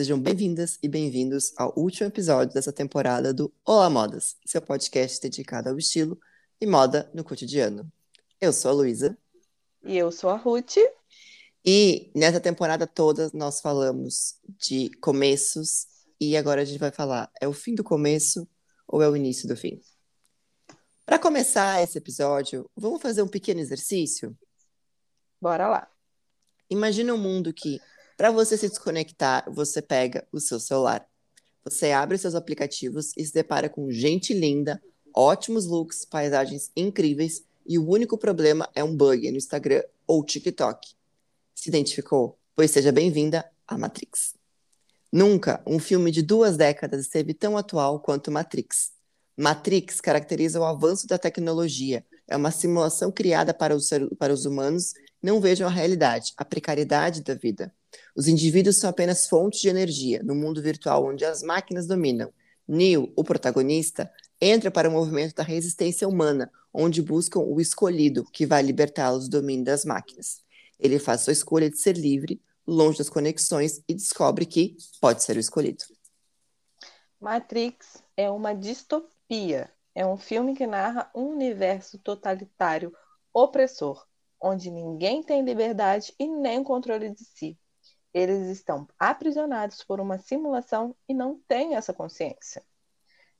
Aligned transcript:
Sejam 0.00 0.18
bem-vindas 0.18 0.78
e 0.82 0.88
bem-vindos 0.88 1.52
ao 1.58 1.78
último 1.78 2.08
episódio 2.08 2.54
dessa 2.54 2.72
temporada 2.72 3.34
do 3.34 3.52
Olá 3.66 3.90
Modas, 3.90 4.34
seu 4.46 4.62
podcast 4.62 5.20
dedicado 5.20 5.68
ao 5.68 5.76
estilo 5.76 6.18
e 6.58 6.66
moda 6.66 7.10
no 7.12 7.22
cotidiano. 7.22 7.86
Eu 8.40 8.50
sou 8.50 8.70
a 8.70 8.74
Luísa. 8.74 9.18
E 9.84 9.98
eu 9.98 10.10
sou 10.10 10.30
a 10.30 10.38
Ruth. 10.38 10.76
E 11.62 12.10
nessa 12.14 12.40
temporada 12.40 12.86
toda 12.86 13.30
nós 13.34 13.60
falamos 13.60 14.36
de 14.48 14.88
começos 15.02 15.86
e 16.18 16.34
agora 16.34 16.62
a 16.62 16.64
gente 16.64 16.78
vai 16.78 16.90
falar: 16.90 17.30
é 17.38 17.46
o 17.46 17.52
fim 17.52 17.74
do 17.74 17.84
começo 17.84 18.48
ou 18.88 19.02
é 19.02 19.08
o 19.10 19.14
início 19.14 19.46
do 19.46 19.54
fim? 19.54 19.82
Para 21.04 21.18
começar 21.18 21.82
esse 21.82 21.98
episódio, 21.98 22.70
vamos 22.74 23.02
fazer 23.02 23.20
um 23.20 23.28
pequeno 23.28 23.60
exercício? 23.60 24.34
Bora 25.38 25.68
lá. 25.68 25.90
Imagina 26.70 27.12
um 27.12 27.18
mundo 27.18 27.52
que, 27.52 27.78
para 28.20 28.30
você 28.30 28.54
se 28.54 28.68
desconectar, 28.68 29.50
você 29.50 29.80
pega 29.80 30.28
o 30.30 30.38
seu 30.38 30.60
celular. 30.60 31.08
Você 31.64 31.90
abre 31.90 32.18
seus 32.18 32.34
aplicativos 32.34 33.14
e 33.16 33.24
se 33.24 33.32
depara 33.32 33.66
com 33.66 33.90
gente 33.90 34.34
linda, 34.34 34.78
ótimos 35.16 35.64
looks, 35.64 36.04
paisagens 36.04 36.70
incríveis 36.76 37.42
e 37.66 37.78
o 37.78 37.88
único 37.88 38.18
problema 38.18 38.68
é 38.74 38.84
um 38.84 38.94
bug 38.94 39.30
no 39.30 39.38
Instagram 39.38 39.82
ou 40.06 40.22
TikTok. 40.22 40.86
Se 41.54 41.70
identificou? 41.70 42.38
Pois 42.54 42.70
seja 42.70 42.92
bem-vinda 42.92 43.50
à 43.66 43.78
Matrix. 43.78 44.34
Nunca 45.10 45.62
um 45.66 45.78
filme 45.78 46.10
de 46.10 46.20
duas 46.20 46.58
décadas 46.58 47.00
esteve 47.00 47.32
tão 47.32 47.56
atual 47.56 48.00
quanto 48.00 48.30
Matrix. 48.30 48.92
Matrix 49.34 49.98
caracteriza 49.98 50.60
o 50.60 50.64
avanço 50.64 51.06
da 51.06 51.16
tecnologia. 51.16 52.04
É 52.28 52.36
uma 52.36 52.50
simulação 52.50 53.10
criada 53.10 53.54
para 53.54 53.74
os, 53.74 53.88
para 54.18 54.30
os 54.30 54.44
humanos 54.44 54.92
não 55.22 55.40
vejam 55.40 55.66
a 55.66 55.70
realidade, 55.70 56.34
a 56.36 56.44
precariedade 56.44 57.22
da 57.22 57.32
vida. 57.32 57.74
Os 58.14 58.28
indivíduos 58.28 58.78
são 58.78 58.90
apenas 58.90 59.28
fontes 59.28 59.60
de 59.60 59.68
energia 59.68 60.22
no 60.22 60.34
mundo 60.34 60.62
virtual 60.62 61.06
onde 61.06 61.24
as 61.24 61.42
máquinas 61.42 61.86
dominam. 61.86 62.32
Neo, 62.66 63.12
o 63.16 63.24
protagonista, 63.24 64.10
entra 64.40 64.70
para 64.70 64.88
o 64.88 64.92
movimento 64.92 65.34
da 65.34 65.42
resistência 65.42 66.08
humana, 66.08 66.50
onde 66.72 67.02
buscam 67.02 67.40
o 67.40 67.60
escolhido, 67.60 68.24
que 68.32 68.46
vai 68.46 68.62
libertá-los 68.62 69.28
do 69.28 69.40
domínio 69.40 69.64
das 69.64 69.84
máquinas. 69.84 70.42
Ele 70.78 70.98
faz 70.98 71.22
sua 71.22 71.32
escolha 71.32 71.68
de 71.68 71.78
ser 71.78 71.96
livre, 71.96 72.40
longe 72.66 72.98
das 72.98 73.10
conexões, 73.10 73.82
e 73.88 73.94
descobre 73.94 74.46
que 74.46 74.76
pode 75.00 75.22
ser 75.22 75.36
o 75.36 75.40
escolhido. 75.40 75.84
Matrix 77.20 78.02
é 78.16 78.30
uma 78.30 78.54
distopia. 78.54 79.70
É 79.94 80.06
um 80.06 80.16
filme 80.16 80.54
que 80.54 80.66
narra 80.66 81.10
um 81.14 81.32
universo 81.32 81.98
totalitário, 81.98 82.94
opressor, 83.34 84.06
onde 84.40 84.70
ninguém 84.70 85.22
tem 85.22 85.44
liberdade 85.44 86.14
e 86.18 86.26
nem 86.26 86.62
controle 86.64 87.10
de 87.10 87.24
si. 87.24 87.58
Eles 88.12 88.48
estão 88.48 88.88
aprisionados 88.98 89.84
por 89.84 90.00
uma 90.00 90.18
simulação 90.18 90.96
e 91.08 91.14
não 91.14 91.40
têm 91.46 91.76
essa 91.76 91.92
consciência. 91.92 92.62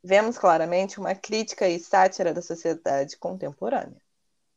Vemos 0.03 0.39
claramente 0.39 0.99
uma 0.99 1.15
crítica 1.15 1.69
e 1.69 1.79
sátira 1.79 2.33
da 2.33 2.41
sociedade 2.41 3.19
contemporânea. 3.19 4.01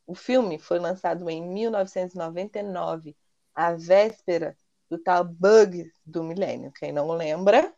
O 0.05 0.15
filme 0.15 0.59
foi 0.59 0.79
lançado 0.79 1.29
em 1.29 1.41
1999, 1.41 3.15
à 3.53 3.73
véspera 3.73 4.57
do 4.89 4.97
tal 4.97 5.23
bug 5.23 5.91
do 6.05 6.23
milênio. 6.23 6.71
Quem 6.71 6.91
não 6.91 7.11
lembra? 7.11 7.73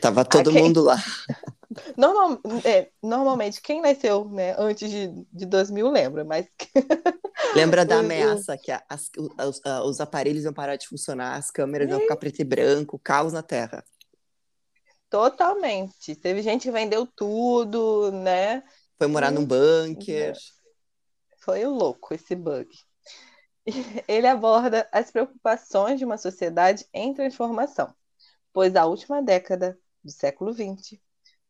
Tava 0.00 0.24
todo 0.24 0.50
quem... 0.50 0.62
mundo 0.62 0.82
lá. 0.82 0.96
Normal, 1.96 2.40
é, 2.64 2.90
normalmente, 3.02 3.60
quem 3.60 3.80
nasceu 3.80 4.28
né, 4.28 4.54
antes 4.56 4.88
de, 4.88 5.08
de 5.32 5.46
2000 5.46 5.90
lembra, 5.90 6.24
mas. 6.24 6.46
Lembra 7.54 7.84
da 7.84 7.98
ameaça 7.98 8.56
que 8.56 8.70
as, 8.70 9.10
os, 9.16 9.60
os, 9.84 10.00
aparelhos 10.00 10.44
iam 10.44 10.52
parar 10.52 10.76
de 10.76 10.86
funcionar, 10.86 11.36
as 11.36 11.50
câmeras 11.50 11.88
iam 11.88 12.00
ficar 12.00 12.16
preto 12.16 12.40
e 12.40 12.44
branco, 12.44 12.98
caos 12.98 13.32
na 13.32 13.42
Terra. 13.42 13.84
Totalmente. 15.10 16.14
Teve 16.16 16.42
gente 16.42 16.62
que 16.62 16.70
vendeu 16.72 17.06
tudo, 17.06 18.10
né? 18.12 18.62
Foi 18.98 19.06
morar 19.06 19.30
num 19.30 19.44
bunker. 19.44 20.34
Foi 21.38 21.64
louco 21.66 22.14
esse 22.14 22.34
bug. 22.34 22.68
Ele 24.08 24.26
aborda 24.26 24.88
as 24.92 25.10
preocupações 25.10 25.98
de 25.98 26.04
uma 26.04 26.18
sociedade 26.18 26.86
em 26.92 27.14
transformação, 27.14 27.94
pois 28.54 28.76
a 28.76 28.86
última 28.86 29.20
década 29.20 29.76
do 30.02 30.12
século 30.12 30.54
XX 30.54 30.98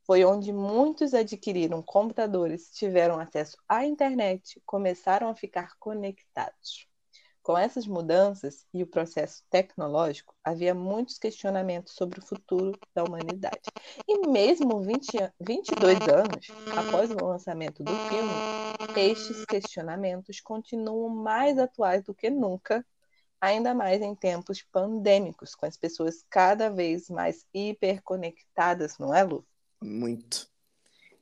foi 0.06 0.24
onde 0.24 0.52
muitos 0.52 1.12
adquiriram 1.12 1.82
computadores, 1.82 2.70
tiveram 2.70 3.20
acesso 3.20 3.56
à 3.68 3.84
internet, 3.84 4.60
começaram 4.66 5.28
a 5.28 5.34
ficar 5.34 5.76
conectados. 5.78 6.88
Com 7.42 7.58
essas 7.58 7.86
mudanças 7.86 8.66
e 8.72 8.82
o 8.82 8.86
processo 8.86 9.44
tecnológico, 9.50 10.34
havia 10.42 10.74
muitos 10.74 11.18
questionamentos 11.18 11.92
sobre 11.94 12.18
o 12.18 12.24
futuro 12.24 12.72
da 12.94 13.04
humanidade. 13.04 13.60
E 14.08 14.26
mesmo 14.26 14.80
20, 14.80 15.06
22 15.38 15.98
anos 16.08 16.46
após 16.74 17.10
o 17.10 17.22
lançamento 17.22 17.84
do 17.84 17.92
filme, 18.08 18.32
estes 18.96 19.44
questionamentos 19.44 20.40
continuam 20.40 21.10
mais 21.10 21.58
atuais 21.58 22.02
do 22.02 22.14
que 22.14 22.30
nunca, 22.30 22.84
ainda 23.44 23.74
mais 23.74 24.00
em 24.00 24.14
tempos 24.14 24.62
pandêmicos, 24.72 25.54
com 25.54 25.66
as 25.66 25.76
pessoas 25.76 26.24
cada 26.30 26.70
vez 26.70 27.08
mais 27.08 27.44
hiperconectadas, 27.52 28.96
não 28.98 29.14
é, 29.14 29.22
Lu? 29.22 29.44
Muito. 29.82 30.48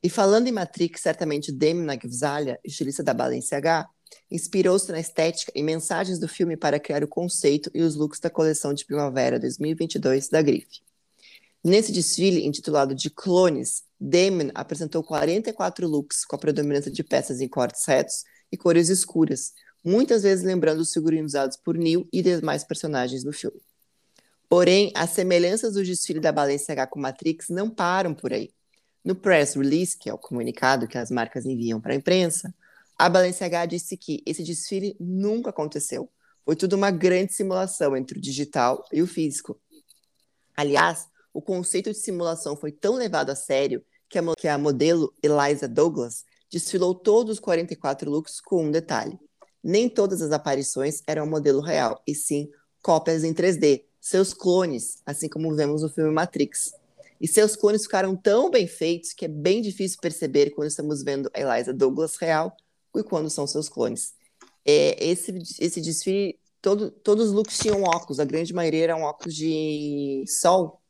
E 0.01 0.09
falando 0.09 0.47
em 0.47 0.51
Matrix, 0.51 1.01
certamente 1.01 1.51
Demi 1.51 1.83
Nagvzalha, 1.83 2.59
estilista 2.63 3.03
da 3.03 3.13
Balenciaga, 3.13 3.87
inspirou-se 4.29 4.91
na 4.91 4.99
estética 4.99 5.51
e 5.55 5.61
mensagens 5.61 6.19
do 6.19 6.27
filme 6.27 6.55
para 6.55 6.79
criar 6.79 7.03
o 7.03 7.07
conceito 7.07 7.69
e 7.73 7.81
os 7.81 7.95
looks 7.95 8.19
da 8.19 8.29
coleção 8.29 8.73
de 8.73 8.85
primavera 8.85 9.39
2022 9.39 10.29
da 10.29 10.41
Grife. 10.41 10.81
Nesse 11.63 11.91
desfile, 11.91 12.45
intitulado 12.45 12.93
de 12.93 13.09
Clones, 13.09 13.83
Damon 13.99 14.49
apresentou 14.53 15.01
44 15.03 15.87
looks 15.87 16.25
com 16.25 16.35
a 16.35 16.39
predominância 16.39 16.91
de 16.91 17.03
peças 17.03 17.39
em 17.39 17.47
cortes 17.47 17.85
retos 17.85 18.23
e 18.51 18.57
cores 18.57 18.89
escuras, 18.89 19.53
muitas 19.83 20.23
vezes 20.23 20.43
lembrando 20.43 20.79
os 20.79 20.93
figurinos 20.93 21.31
usados 21.31 21.57
por 21.57 21.77
Neil 21.77 22.07
e 22.11 22.21
demais 22.21 22.63
personagens 22.63 23.23
no 23.23 23.33
filme. 23.33 23.61
Porém, 24.47 24.91
as 24.95 25.09
semelhanças 25.09 25.73
do 25.73 25.83
desfile 25.83 26.19
da 26.19 26.31
Balenciaga 26.31 26.85
com 26.85 26.99
Matrix 26.99 27.49
não 27.49 27.69
param 27.69 28.13
por 28.13 28.31
aí. 28.31 28.51
No 29.03 29.15
press 29.15 29.55
release, 29.55 29.97
que 29.97 30.09
é 30.09 30.13
o 30.13 30.17
comunicado 30.17 30.87
que 30.87 30.97
as 30.97 31.11
marcas 31.11 31.45
enviam 31.45 31.81
para 31.81 31.93
a 31.93 31.95
imprensa, 31.95 32.53
a 32.97 33.09
Balenciaga 33.09 33.65
disse 33.65 33.97
que 33.97 34.21
esse 34.25 34.43
desfile 34.43 34.95
nunca 34.99 35.49
aconteceu. 35.49 36.09
Foi 36.45 36.55
tudo 36.55 36.75
uma 36.75 36.91
grande 36.91 37.33
simulação 37.33 37.97
entre 37.97 38.17
o 38.17 38.21
digital 38.21 38.85
e 38.93 39.01
o 39.01 39.07
físico. 39.07 39.59
Aliás, 40.55 41.07
o 41.33 41.41
conceito 41.41 41.91
de 41.91 41.97
simulação 41.97 42.55
foi 42.55 42.71
tão 42.71 42.95
levado 42.95 43.31
a 43.31 43.35
sério 43.35 43.83
que 44.07 44.19
a, 44.19 44.23
que 44.37 44.47
a 44.47 44.57
modelo 44.57 45.13
Eliza 45.23 45.67
Douglas 45.67 46.23
desfilou 46.51 46.93
todos 46.93 47.33
os 47.33 47.39
44 47.39 48.09
looks 48.09 48.39
com 48.39 48.65
um 48.65 48.71
detalhe. 48.71 49.17
Nem 49.63 49.87
todas 49.87 50.21
as 50.21 50.31
aparições 50.31 51.01
eram 51.07 51.25
modelo 51.25 51.61
real, 51.61 52.01
e 52.05 52.13
sim 52.13 52.49
cópias 52.81 53.23
em 53.23 53.33
3D, 53.33 53.85
seus 53.99 54.33
clones, 54.33 55.01
assim 55.05 55.29
como 55.29 55.55
vemos 55.55 55.81
no 55.81 55.89
filme 55.89 56.11
Matrix. 56.11 56.73
E 57.19 57.27
seus 57.27 57.55
clones 57.55 57.83
ficaram 57.83 58.15
tão 58.17 58.51
bem 58.51 58.67
feitos 58.67 59.13
que 59.13 59.23
é 59.23 59.29
bem 59.29 59.61
difícil 59.61 59.97
perceber 60.01 60.49
quando 60.49 60.67
estamos 60.67 61.01
vendo 61.01 61.31
a 61.33 61.39
Eliza 61.39 61.73
Douglas 61.73 62.17
real 62.17 62.55
e 62.93 63.01
quando 63.01 63.29
são 63.29 63.47
seus 63.47 63.69
clones. 63.69 64.13
É, 64.65 65.01
esse, 65.01 65.31
esse 65.57 65.79
desfile, 65.79 66.37
todo, 66.61 66.91
todos 66.91 67.27
os 67.27 67.33
looks 67.33 67.57
tinham 67.57 67.81
óculos, 67.83 68.19
a 68.19 68.25
grande 68.25 68.53
maioria 68.53 68.83
eram 68.83 69.03
óculos 69.03 69.33
de 69.33 70.25
sol. 70.27 70.81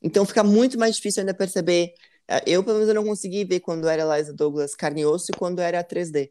Então 0.00 0.24
fica 0.24 0.44
muito 0.44 0.78
mais 0.78 0.94
difícil 0.96 1.22
ainda 1.22 1.34
perceber. 1.34 1.94
É, 2.28 2.42
eu, 2.46 2.62
pelo 2.62 2.76
menos, 2.76 2.88
eu 2.88 2.94
não 2.94 3.04
consegui 3.04 3.44
ver 3.44 3.58
quando 3.58 3.88
era 3.88 4.02
Eliza 4.02 4.32
Douglas 4.32 4.76
carne 4.76 5.00
e 5.00 5.06
osso 5.06 5.32
e 5.32 5.36
quando 5.36 5.58
era 5.58 5.82
3D. 5.82 6.30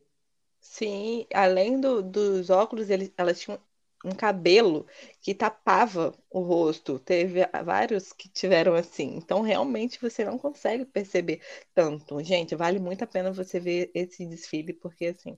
Sim, 0.67 1.25
além 1.33 1.79
do, 1.79 2.01
dos 2.01 2.49
óculos, 2.49 2.89
eles, 2.89 3.11
elas 3.17 3.39
tinham 3.39 3.59
um 4.03 4.11
cabelo 4.11 4.85
que 5.21 5.33
tapava 5.33 6.13
o 6.29 6.41
rosto. 6.41 6.99
Teve 6.99 7.41
vários 7.63 8.11
que 8.11 8.27
tiveram 8.27 8.73
assim. 8.75 9.15
Então, 9.15 9.41
realmente, 9.41 10.01
você 10.01 10.25
não 10.25 10.37
consegue 10.37 10.83
perceber 10.85 11.41
tanto. 11.73 12.21
Gente, 12.23 12.55
vale 12.55 12.79
muito 12.79 13.03
a 13.03 13.07
pena 13.07 13.31
você 13.31 13.59
ver 13.59 13.91
esse 13.93 14.25
desfile, 14.25 14.73
porque 14.73 15.05
assim. 15.07 15.37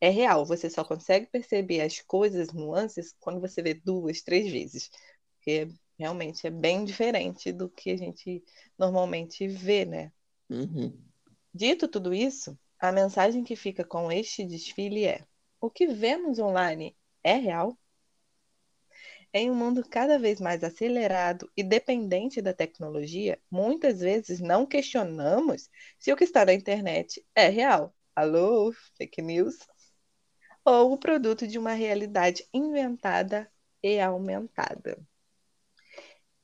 É 0.00 0.10
real, 0.10 0.46
você 0.46 0.70
só 0.70 0.84
consegue 0.84 1.26
perceber 1.26 1.80
as 1.82 2.00
coisas, 2.02 2.52
nuances, 2.52 3.14
quando 3.20 3.40
você 3.40 3.62
vê 3.62 3.74
duas, 3.74 4.22
três 4.22 4.50
vezes. 4.52 4.90
Porque 5.36 5.68
realmente 5.98 6.46
é 6.46 6.50
bem 6.50 6.84
diferente 6.84 7.52
do 7.52 7.68
que 7.70 7.90
a 7.90 7.96
gente 7.96 8.44
normalmente 8.78 9.48
vê, 9.48 9.84
né? 9.84 10.12
Uhum. 10.50 10.92
Dito 11.52 11.88
tudo 11.88 12.14
isso, 12.14 12.58
a 12.78 12.92
mensagem 12.92 13.44
que 13.44 13.56
fica 13.56 13.84
com 13.84 14.10
este 14.10 14.44
desfile 14.44 15.04
é: 15.04 15.24
o 15.60 15.70
que 15.70 15.86
vemos 15.86 16.38
online 16.38 16.96
é 17.22 17.34
real? 17.34 17.76
Em 19.32 19.50
um 19.50 19.54
mundo 19.54 19.86
cada 19.88 20.18
vez 20.18 20.40
mais 20.40 20.64
acelerado 20.64 21.50
e 21.56 21.62
dependente 21.62 22.40
da 22.40 22.54
tecnologia, 22.54 23.38
muitas 23.50 24.00
vezes 24.00 24.40
não 24.40 24.64
questionamos 24.64 25.68
se 25.98 26.12
o 26.12 26.16
que 26.16 26.24
está 26.24 26.46
na 26.46 26.54
internet 26.54 27.24
é 27.34 27.48
real. 27.48 27.94
Alô, 28.16 28.72
fake 28.96 29.20
news? 29.20 29.58
Ou 30.64 30.92
o 30.92 30.98
produto 30.98 31.46
de 31.46 31.58
uma 31.58 31.72
realidade 31.72 32.46
inventada 32.54 33.50
e 33.82 34.00
aumentada. 34.00 34.98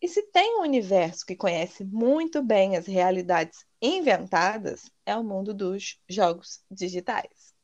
E 0.04 0.08
se 0.08 0.20
tem 0.24 0.58
um 0.58 0.60
universo 0.60 1.24
que 1.24 1.34
conhece 1.34 1.82
muito 1.82 2.42
bem 2.42 2.76
as 2.76 2.86
realidades 2.86 3.64
inventadas, 3.80 4.90
é 5.06 5.16
o 5.16 5.24
mundo 5.24 5.54
dos 5.54 5.98
jogos 6.06 6.62
digitais. 6.70 7.54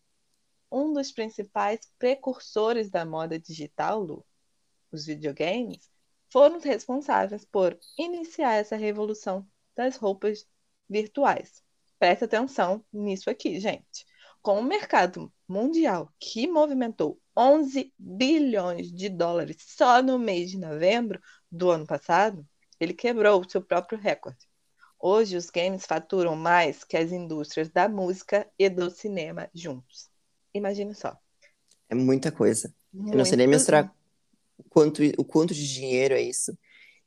Um 0.73 0.91
dos 0.91 1.13
principais 1.13 1.81
precursores 1.99 2.89
da 2.89 3.05
moda 3.05 3.39
digital, 3.39 4.01
Lu, 4.01 4.25
os 4.91 5.05
videogames, 5.05 5.91
foram 6.31 6.57
os 6.57 6.65
responsáveis 6.65 7.45
por 7.45 7.79
iniciar 7.99 8.55
essa 8.55 8.75
revolução 8.75 9.47
das 9.77 9.99
roupas 9.99 10.49
virtuais. 10.89 11.63
Presta 11.99 12.25
atenção 12.25 12.83
nisso 12.91 13.29
aqui, 13.29 13.61
gente. 13.61 14.07
Com 14.41 14.61
o 14.61 14.65
mercado 14.65 15.31
mundial 15.51 16.13
que 16.19 16.47
movimentou 16.47 17.19
11 17.37 17.93
bilhões 17.99 18.93
de 18.93 19.09
dólares 19.09 19.57
só 19.59 20.03
no 20.03 20.19
mês 20.19 20.51
de 20.51 20.59
novembro 20.59 21.21
do 21.51 21.71
ano 21.71 21.87
passado, 21.87 22.47
ele 22.79 22.95
quebrou 22.95 23.41
o 23.41 23.51
seu 23.51 23.61
próprio 23.61 23.99
recorde. 23.99 24.49
Hoje, 24.99 25.37
os 25.37 25.51
games 25.51 25.87
faturam 25.87 26.37
mais 26.37 26.85
que 26.85 26.97
as 26.97 27.11
indústrias 27.11 27.69
da 27.71 27.89
música 27.89 28.47
e 28.59 28.69
do 28.69 28.91
cinema 28.91 29.49
juntos. 29.55 30.09
Imagine 30.55 30.95
só. 30.95 31.17
É 31.89 31.95
muita 31.95 32.31
coisa. 32.31 32.73
Muito... 32.93 33.15
Eu 33.15 33.19
não 33.19 33.25
sei 33.25 33.37
nem 33.37 33.47
mensurar 33.47 33.95
quanto, 34.69 35.03
o 35.19 35.25
quanto 35.25 35.55
de 35.55 35.73
dinheiro 35.73 36.15
é 36.15 36.21
isso. 36.21 36.57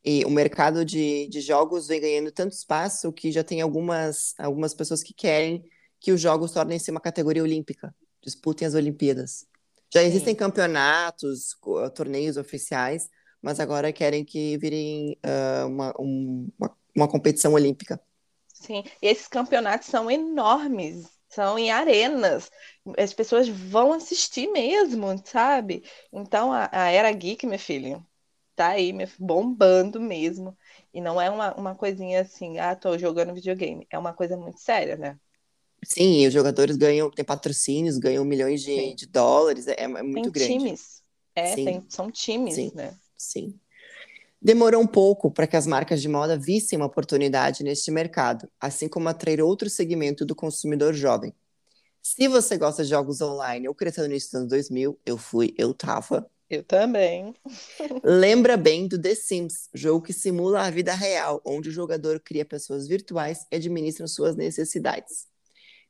E 0.03 0.25
o 0.25 0.29
mercado 0.29 0.83
de, 0.83 1.27
de 1.27 1.39
jogos 1.39 1.87
vem 1.87 2.01
ganhando 2.01 2.31
tanto 2.31 2.53
espaço 2.53 3.13
que 3.13 3.31
já 3.31 3.43
tem 3.43 3.61
algumas, 3.61 4.33
algumas 4.37 4.73
pessoas 4.73 5.01
que 5.01 5.13
querem 5.13 5.63
que 5.99 6.11
os 6.11 6.19
jogos 6.19 6.51
tornem-se 6.51 6.91
uma 6.91 6.99
categoria 6.99 7.41
olímpica, 7.41 7.95
disputem 8.23 8.67
as 8.67 8.73
Olimpíadas. 8.73 9.45
Já 9.93 10.01
Sim. 10.01 10.07
existem 10.07 10.35
campeonatos, 10.35 11.55
torneios 11.95 12.37
oficiais, 12.37 13.09
mas 13.41 13.59
agora 13.59 13.93
querem 13.93 14.23
que 14.25 14.57
virem 14.57 15.19
uh, 15.25 15.67
uma, 15.67 15.93
um, 15.99 16.49
uma, 16.57 16.77
uma 16.95 17.07
competição 17.07 17.53
olímpica. 17.53 17.99
Sim, 18.53 18.83
e 19.01 19.07
esses 19.07 19.27
campeonatos 19.27 19.87
são 19.87 20.09
enormes, 20.09 21.07
são 21.27 21.59
em 21.59 21.71
arenas. 21.71 22.49
As 22.97 23.13
pessoas 23.13 23.47
vão 23.47 23.91
assistir 23.93 24.47
mesmo, 24.47 25.05
sabe? 25.25 25.83
Então 26.11 26.51
a, 26.53 26.69
a 26.71 26.89
Era 26.89 27.11
Geek, 27.11 27.45
meu 27.45 27.59
filho, 27.59 28.05
tá 28.55 28.69
aí 28.69 28.93
bombando 29.19 29.99
mesmo. 29.99 30.57
E 30.93 31.01
não 31.01 31.19
é 31.21 31.29
uma, 31.29 31.53
uma 31.55 31.75
coisinha 31.75 32.21
assim, 32.21 32.59
ah, 32.59 32.75
tô 32.75 32.97
jogando 32.97 33.33
videogame. 33.33 33.87
É 33.89 33.97
uma 33.99 34.13
coisa 34.13 34.37
muito 34.37 34.59
séria, 34.59 34.95
né? 34.95 35.19
Sim, 35.85 36.27
os 36.27 36.33
jogadores 36.33 36.75
ganham, 36.75 37.09
tem 37.09 37.25
patrocínios, 37.25 37.97
ganham 37.97 38.23
milhões 38.25 38.61
de, 38.61 38.93
de 38.95 39.05
dólares, 39.05 39.67
é, 39.67 39.83
é 39.83 39.87
muito 39.87 40.31
tem 40.31 40.31
grande. 40.31 40.57
times. 40.57 41.03
É, 41.35 41.55
tem, 41.55 41.85
são 41.89 42.11
times, 42.11 42.55
sim, 42.55 42.71
né? 42.75 42.95
Sim. 43.17 43.59
Demorou 44.41 44.81
um 44.81 44.87
pouco 44.87 45.31
para 45.31 45.47
que 45.47 45.55
as 45.55 45.65
marcas 45.65 46.01
de 46.01 46.09
moda 46.09 46.37
vissem 46.37 46.77
uma 46.77 46.85
oportunidade 46.85 47.63
neste 47.63 47.89
mercado, 47.89 48.47
assim 48.59 48.89
como 48.89 49.07
atrair 49.07 49.41
outro 49.41 49.69
segmento 49.69 50.25
do 50.25 50.35
consumidor 50.35 50.93
jovem. 50.93 51.33
Se 52.01 52.27
você 52.27 52.57
gosta 52.57 52.83
de 52.83 52.89
jogos 52.89 53.21
online 53.21 53.69
ou 53.69 53.73
cresceu 53.73 54.03
no 54.03 54.13
anos 54.13 54.49
2000, 54.49 54.99
eu 55.05 55.17
fui, 55.17 55.53
eu 55.57 55.73
tava. 55.73 56.29
Eu 56.49 56.61
também. 56.61 57.33
Lembra 58.03 58.57
bem 58.57 58.85
do 58.85 59.01
The 59.01 59.15
Sims, 59.15 59.69
jogo 59.73 60.05
que 60.05 60.11
simula 60.11 60.67
a 60.67 60.69
vida 60.69 60.93
real, 60.93 61.41
onde 61.45 61.69
o 61.69 61.71
jogador 61.71 62.19
cria 62.19 62.43
pessoas 62.43 62.85
virtuais 62.85 63.47
e 63.49 63.55
administra 63.55 64.05
suas 64.07 64.35
necessidades. 64.35 65.32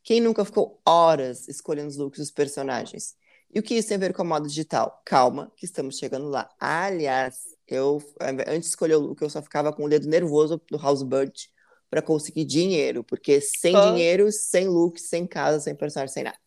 Quem 0.03 0.19
nunca 0.19 0.43
ficou 0.43 0.81
horas 0.85 1.47
escolhendo 1.47 1.87
os 1.87 1.97
looks 1.97 2.19
dos 2.19 2.31
personagens? 2.31 3.15
E 3.53 3.59
o 3.59 3.63
que 3.63 3.75
isso 3.75 3.87
tem 3.87 3.95
a 3.95 3.99
ver 3.99 4.13
com 4.13 4.23
a 4.23 4.25
moda 4.25 4.47
digital? 4.47 5.01
Calma, 5.05 5.51
que 5.55 5.65
estamos 5.65 5.97
chegando 5.97 6.27
lá. 6.27 6.49
Aliás, 6.59 7.35
eu 7.67 8.03
antes 8.19 8.63
de 8.63 8.67
escolher 8.69 8.95
o 8.95 8.99
look, 8.99 9.21
eu 9.21 9.29
só 9.29 9.41
ficava 9.41 9.71
com 9.71 9.85
o 9.85 9.89
dedo 9.89 10.07
nervoso 10.07 10.61
do 10.69 10.77
Housebird 10.77 11.49
para 11.89 12.01
conseguir 12.01 12.45
dinheiro, 12.45 13.03
porque 13.03 13.39
sem 13.39 13.79
dinheiro, 13.79 14.31
sem 14.31 14.67
look, 14.67 14.99
sem 14.99 15.27
casa, 15.27 15.59
sem 15.59 15.75
personagem, 15.75 16.11
sem 16.11 16.23
nada. 16.23 16.37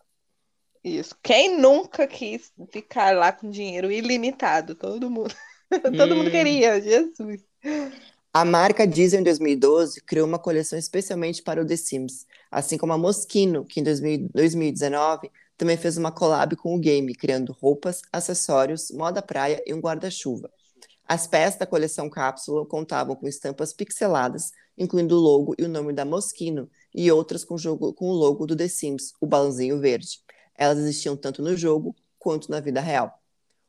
Isso. 0.83 1.17
Quem 1.23 1.59
nunca 1.59 2.07
quis 2.07 2.53
ficar 2.71 3.17
lá 3.17 3.33
com 3.33 3.49
dinheiro 3.49 3.91
ilimitado? 3.91 4.75
Todo 4.75 5.11
mundo. 5.11 5.35
Todo 5.97 6.15
hum. 6.15 6.19
mundo 6.19 6.31
queria, 6.31 6.81
Jesus. 6.81 7.43
A 8.39 8.45
marca 8.45 8.87
Disney, 8.87 9.21
em 9.21 9.23
2012, 9.23 10.03
criou 10.03 10.29
uma 10.29 10.39
coleção 10.39 10.79
especialmente 10.79 11.43
para 11.43 11.63
o 11.63 11.67
The 11.67 11.75
Sims, 11.75 12.27
assim 12.51 12.77
como 12.77 12.93
a 12.93 12.99
Moschino, 12.99 13.65
que 13.65 13.81
em 13.81 13.83
2019 13.83 15.31
também 15.57 15.79
fez 15.79 15.97
uma 15.97 16.13
collab 16.13 16.55
com 16.55 16.77
o 16.77 16.79
game, 16.79 17.15
criando 17.15 17.57
roupas, 17.59 18.03
acessórios, 18.13 18.91
moda 18.91 19.23
praia 19.23 19.63
e 19.67 19.73
um 19.73 19.81
guarda-chuva. 19.81 20.51
As 21.09 21.27
peças 21.27 21.59
da 21.59 21.65
coleção 21.65 22.11
cápsula 22.11 22.67
contavam 22.67 23.17
com 23.17 23.27
estampas 23.27 23.73
pixeladas, 23.73 24.53
incluindo 24.77 25.17
o 25.17 25.19
logo 25.19 25.55
e 25.59 25.65
o 25.65 25.69
nome 25.71 25.95
da 25.95 26.05
Moschino, 26.05 26.69
e 26.95 27.11
outras 27.11 27.43
com, 27.43 27.57
jogo, 27.57 27.95
com 27.95 28.11
o 28.11 28.13
logo 28.15 28.45
do 28.45 28.55
The 28.55 28.69
Sims, 28.69 29.15
o 29.19 29.25
balãozinho 29.25 29.81
verde. 29.81 30.21
Elas 30.55 30.77
existiam 30.77 31.17
tanto 31.17 31.41
no 31.41 31.57
jogo 31.57 31.97
quanto 32.19 32.51
na 32.51 32.61
vida 32.61 32.83
real. 32.83 33.19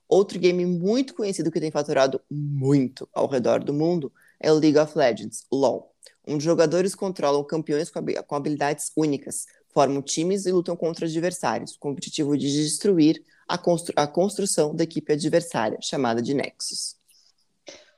Outro 0.09 0.37
game 0.37 0.65
muito 0.65 1.13
conhecido 1.13 1.51
que 1.51 1.61
tem 1.61 1.71
faturado 1.71 2.19
muito 2.29 3.07
ao 3.13 3.27
redor 3.27 3.63
do 3.63 3.73
mundo 3.73 4.11
é 4.39 4.51
o 4.51 4.55
League 4.55 4.77
of 4.77 4.97
Legends, 4.97 5.45
LoL, 5.51 5.93
onde 6.27 6.43
jogadores 6.43 6.93
controlam 6.93 7.43
campeões 7.43 7.89
com 7.89 8.35
habilidades 8.35 8.91
únicas, 8.95 9.45
formam 9.69 10.01
times 10.01 10.45
e 10.45 10.51
lutam 10.51 10.75
contra 10.75 11.05
adversários, 11.05 11.77
com 11.77 11.89
o 11.89 11.91
objetivo 11.91 12.37
de 12.37 12.51
destruir 12.51 13.23
a, 13.47 13.57
constru 13.57 13.93
a 13.95 14.07
construção 14.07 14.75
da 14.75 14.83
equipe 14.83 15.13
adversária, 15.13 15.79
chamada 15.81 16.21
de 16.21 16.33
Nexus. 16.33 16.97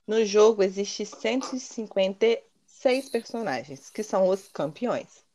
No 0.06 0.24
jogo 0.26 0.64
existe 0.64 1.06
156 1.06 3.10
personagens, 3.10 3.90
que 3.90 4.04
são 4.04 4.28
os 4.28 4.48
campeões. 4.48 5.28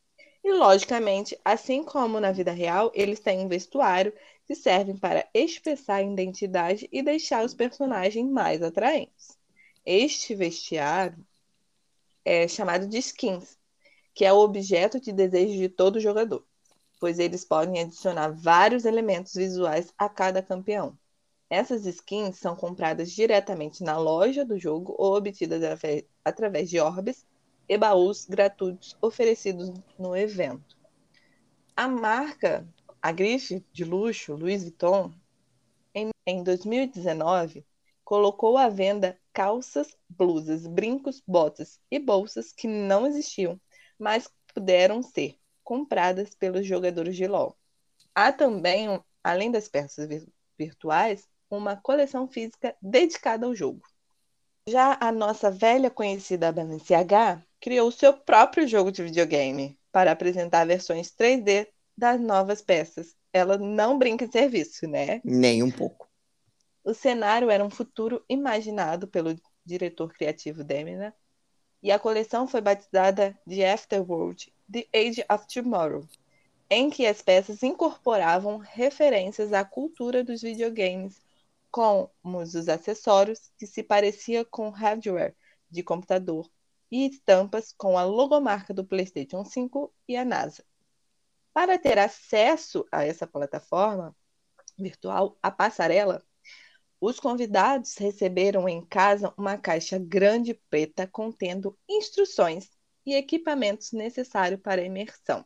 E, 0.43 0.53
logicamente, 0.53 1.37
assim 1.43 1.83
como 1.83 2.19
na 2.19 2.31
vida 2.31 2.51
real, 2.51 2.91
eles 2.93 3.19
têm 3.19 3.39
um 3.39 3.47
vestuário 3.47 4.13
que 4.45 4.53
servem 4.53 4.95
para 4.95 5.27
expressar 5.33 5.95
a 5.95 6.03
identidade 6.03 6.87
e 6.91 7.01
deixar 7.01 7.43
os 7.43 7.53
personagens 7.53 8.29
mais 8.29 8.61
atraentes. 8.61 9.34
Este 9.85 10.33
vestiário 10.33 11.23
é 12.25 12.47
chamado 12.47 12.87
de 12.87 12.97
skins, 12.97 13.55
que 14.15 14.25
é 14.25 14.33
o 14.33 14.39
objeto 14.39 14.99
de 14.99 15.11
desejo 15.11 15.59
de 15.59 15.69
todo 15.69 15.99
jogador, 15.99 16.43
pois 16.99 17.19
eles 17.19 17.45
podem 17.45 17.81
adicionar 17.81 18.29
vários 18.29 18.83
elementos 18.83 19.35
visuais 19.35 19.93
a 19.95 20.09
cada 20.09 20.41
campeão. 20.41 20.97
Essas 21.47 21.85
skins 21.85 22.39
são 22.39 22.55
compradas 22.55 23.11
diretamente 23.11 23.83
na 23.83 23.95
loja 23.95 24.43
do 24.43 24.57
jogo 24.57 24.95
ou 24.97 25.15
obtidas 25.15 25.61
através 26.23 26.67
de 26.67 26.79
orbes 26.79 27.23
e 27.69 27.77
baús 27.77 28.25
gratuitos 28.25 28.97
oferecidos 28.99 29.71
no 29.99 30.17
evento. 30.17 30.75
A 31.77 31.87
marca, 31.87 32.67
a 32.99 33.11
grife 33.11 33.63
de 33.71 33.83
luxo 33.83 34.33
Louis 34.33 34.63
Vuitton, 34.63 35.13
em, 35.93 36.09
em 36.25 36.41
2019, 36.43 37.63
colocou 38.03 38.57
à 38.57 38.67
venda 38.67 39.15
calças, 39.35 39.89
blusas, 40.09 40.65
brincos, 40.65 41.21
botas 41.27 41.77
e 41.91 41.99
bolsas 41.99 42.53
que 42.53 42.67
não 42.67 43.05
existiam, 43.05 43.59
mas 43.99 44.29
puderam 44.53 45.03
ser 45.03 45.37
compradas 45.61 46.33
pelos 46.33 46.65
jogadores 46.65 47.17
de 47.17 47.27
LoL. 47.27 47.57
Há 48.15 48.31
também, 48.31 48.87
além 49.21 49.51
das 49.51 49.67
peças 49.67 50.07
virtuais, 50.57 51.27
uma 51.49 51.75
coleção 51.75 52.29
física 52.29 52.73
dedicada 52.81 53.45
ao 53.45 53.53
jogo. 53.53 53.81
Já 54.67 54.97
a 55.01 55.11
nossa 55.11 55.51
velha 55.51 55.91
conhecida 55.91 56.51
Balenciaga 56.51 57.43
criou 57.59 57.91
seu 57.91 58.13
próprio 58.13 58.65
jogo 58.65 58.89
de 58.89 59.03
videogame 59.03 59.77
para 59.91 60.11
apresentar 60.11 60.65
versões 60.65 61.11
3D 61.11 61.67
das 61.97 62.21
novas 62.21 62.61
peças. 62.61 63.15
Ela 63.33 63.57
não 63.57 63.97
brinca 63.97 64.23
em 64.23 64.31
serviço, 64.31 64.87
né? 64.87 65.19
Nem 65.25 65.61
um 65.61 65.69
pouco. 65.69 66.04
O 66.85 66.93
cenário 66.93 67.49
era 67.49 67.65
um 67.65 67.69
futuro 67.71 68.23
imaginado 68.29 69.07
pelo 69.07 69.35
diretor 69.65 70.13
criativo 70.13 70.63
Demina, 70.63 71.15
e 71.81 71.91
a 71.91 71.97
coleção 71.97 72.47
foi 72.47 72.61
batizada 72.61 73.35
de 73.45 73.65
Afterworld, 73.65 74.53
The 74.71 74.87
Age 74.93 75.25
of 75.27 75.47
Tomorrow, 75.47 76.07
em 76.69 76.91
que 76.91 77.07
as 77.07 77.23
peças 77.23 77.63
incorporavam 77.63 78.57
referências 78.57 79.51
à 79.51 79.65
cultura 79.65 80.23
dos 80.23 80.43
videogames, 80.43 81.19
como 81.71 82.11
os 82.23 82.55
acessórios 82.69 83.51
que 83.57 83.65
se 83.65 83.81
parecia 83.81 84.45
com 84.45 84.69
hardware 84.69 85.35
de 85.71 85.81
computador 85.81 86.47
e 86.91 87.07
estampas 87.07 87.73
com 87.75 87.97
a 87.97 88.03
logomarca 88.03 88.75
do 88.75 88.85
PlayStation 88.85 89.43
5 89.43 89.91
e 90.07 90.15
a 90.15 90.23
NASA. 90.23 90.63
Para 91.51 91.79
ter 91.79 91.97
acesso 91.97 92.85
a 92.91 93.03
essa 93.03 93.25
plataforma 93.25 94.15
virtual, 94.77 95.35
a 95.41 95.49
passarela, 95.49 96.23
os 97.05 97.19
convidados 97.19 97.95
receberam 97.97 98.67
em 98.67 98.83
casa 98.83 99.31
uma 99.37 99.59
caixa 99.59 99.99
grande 99.99 100.55
preta 100.71 101.05
contendo 101.05 101.77
instruções 101.87 102.71
e 103.05 103.13
equipamentos 103.13 103.91
necessários 103.91 104.59
para 104.59 104.81
a 104.81 104.85
imersão. 104.85 105.45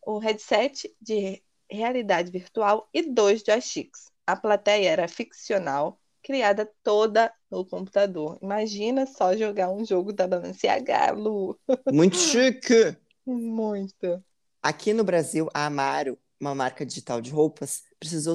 O 0.00 0.18
headset 0.18 0.90
de 0.98 1.42
realidade 1.70 2.30
virtual 2.30 2.88
e 2.94 3.02
dois 3.02 3.42
joysticks. 3.46 4.10
A 4.26 4.34
plateia 4.34 4.88
era 4.88 5.06
ficcional 5.06 6.00
criada 6.22 6.66
toda 6.82 7.30
no 7.50 7.62
computador. 7.62 8.38
Imagina 8.40 9.06
só 9.06 9.36
jogar 9.36 9.70
um 9.70 9.84
jogo 9.84 10.14
da 10.14 10.26
Balenciaga, 10.26 11.12
Lu. 11.12 11.58
Muito 11.92 12.16
chique! 12.16 12.96
Muito. 13.26 14.24
Aqui 14.62 14.94
no 14.94 15.04
Brasil, 15.04 15.46
a 15.52 15.66
Amaro, 15.66 16.18
uma 16.40 16.54
marca 16.54 16.86
digital 16.86 17.20
de 17.20 17.30
roupas, 17.30 17.82
precisou 17.98 18.34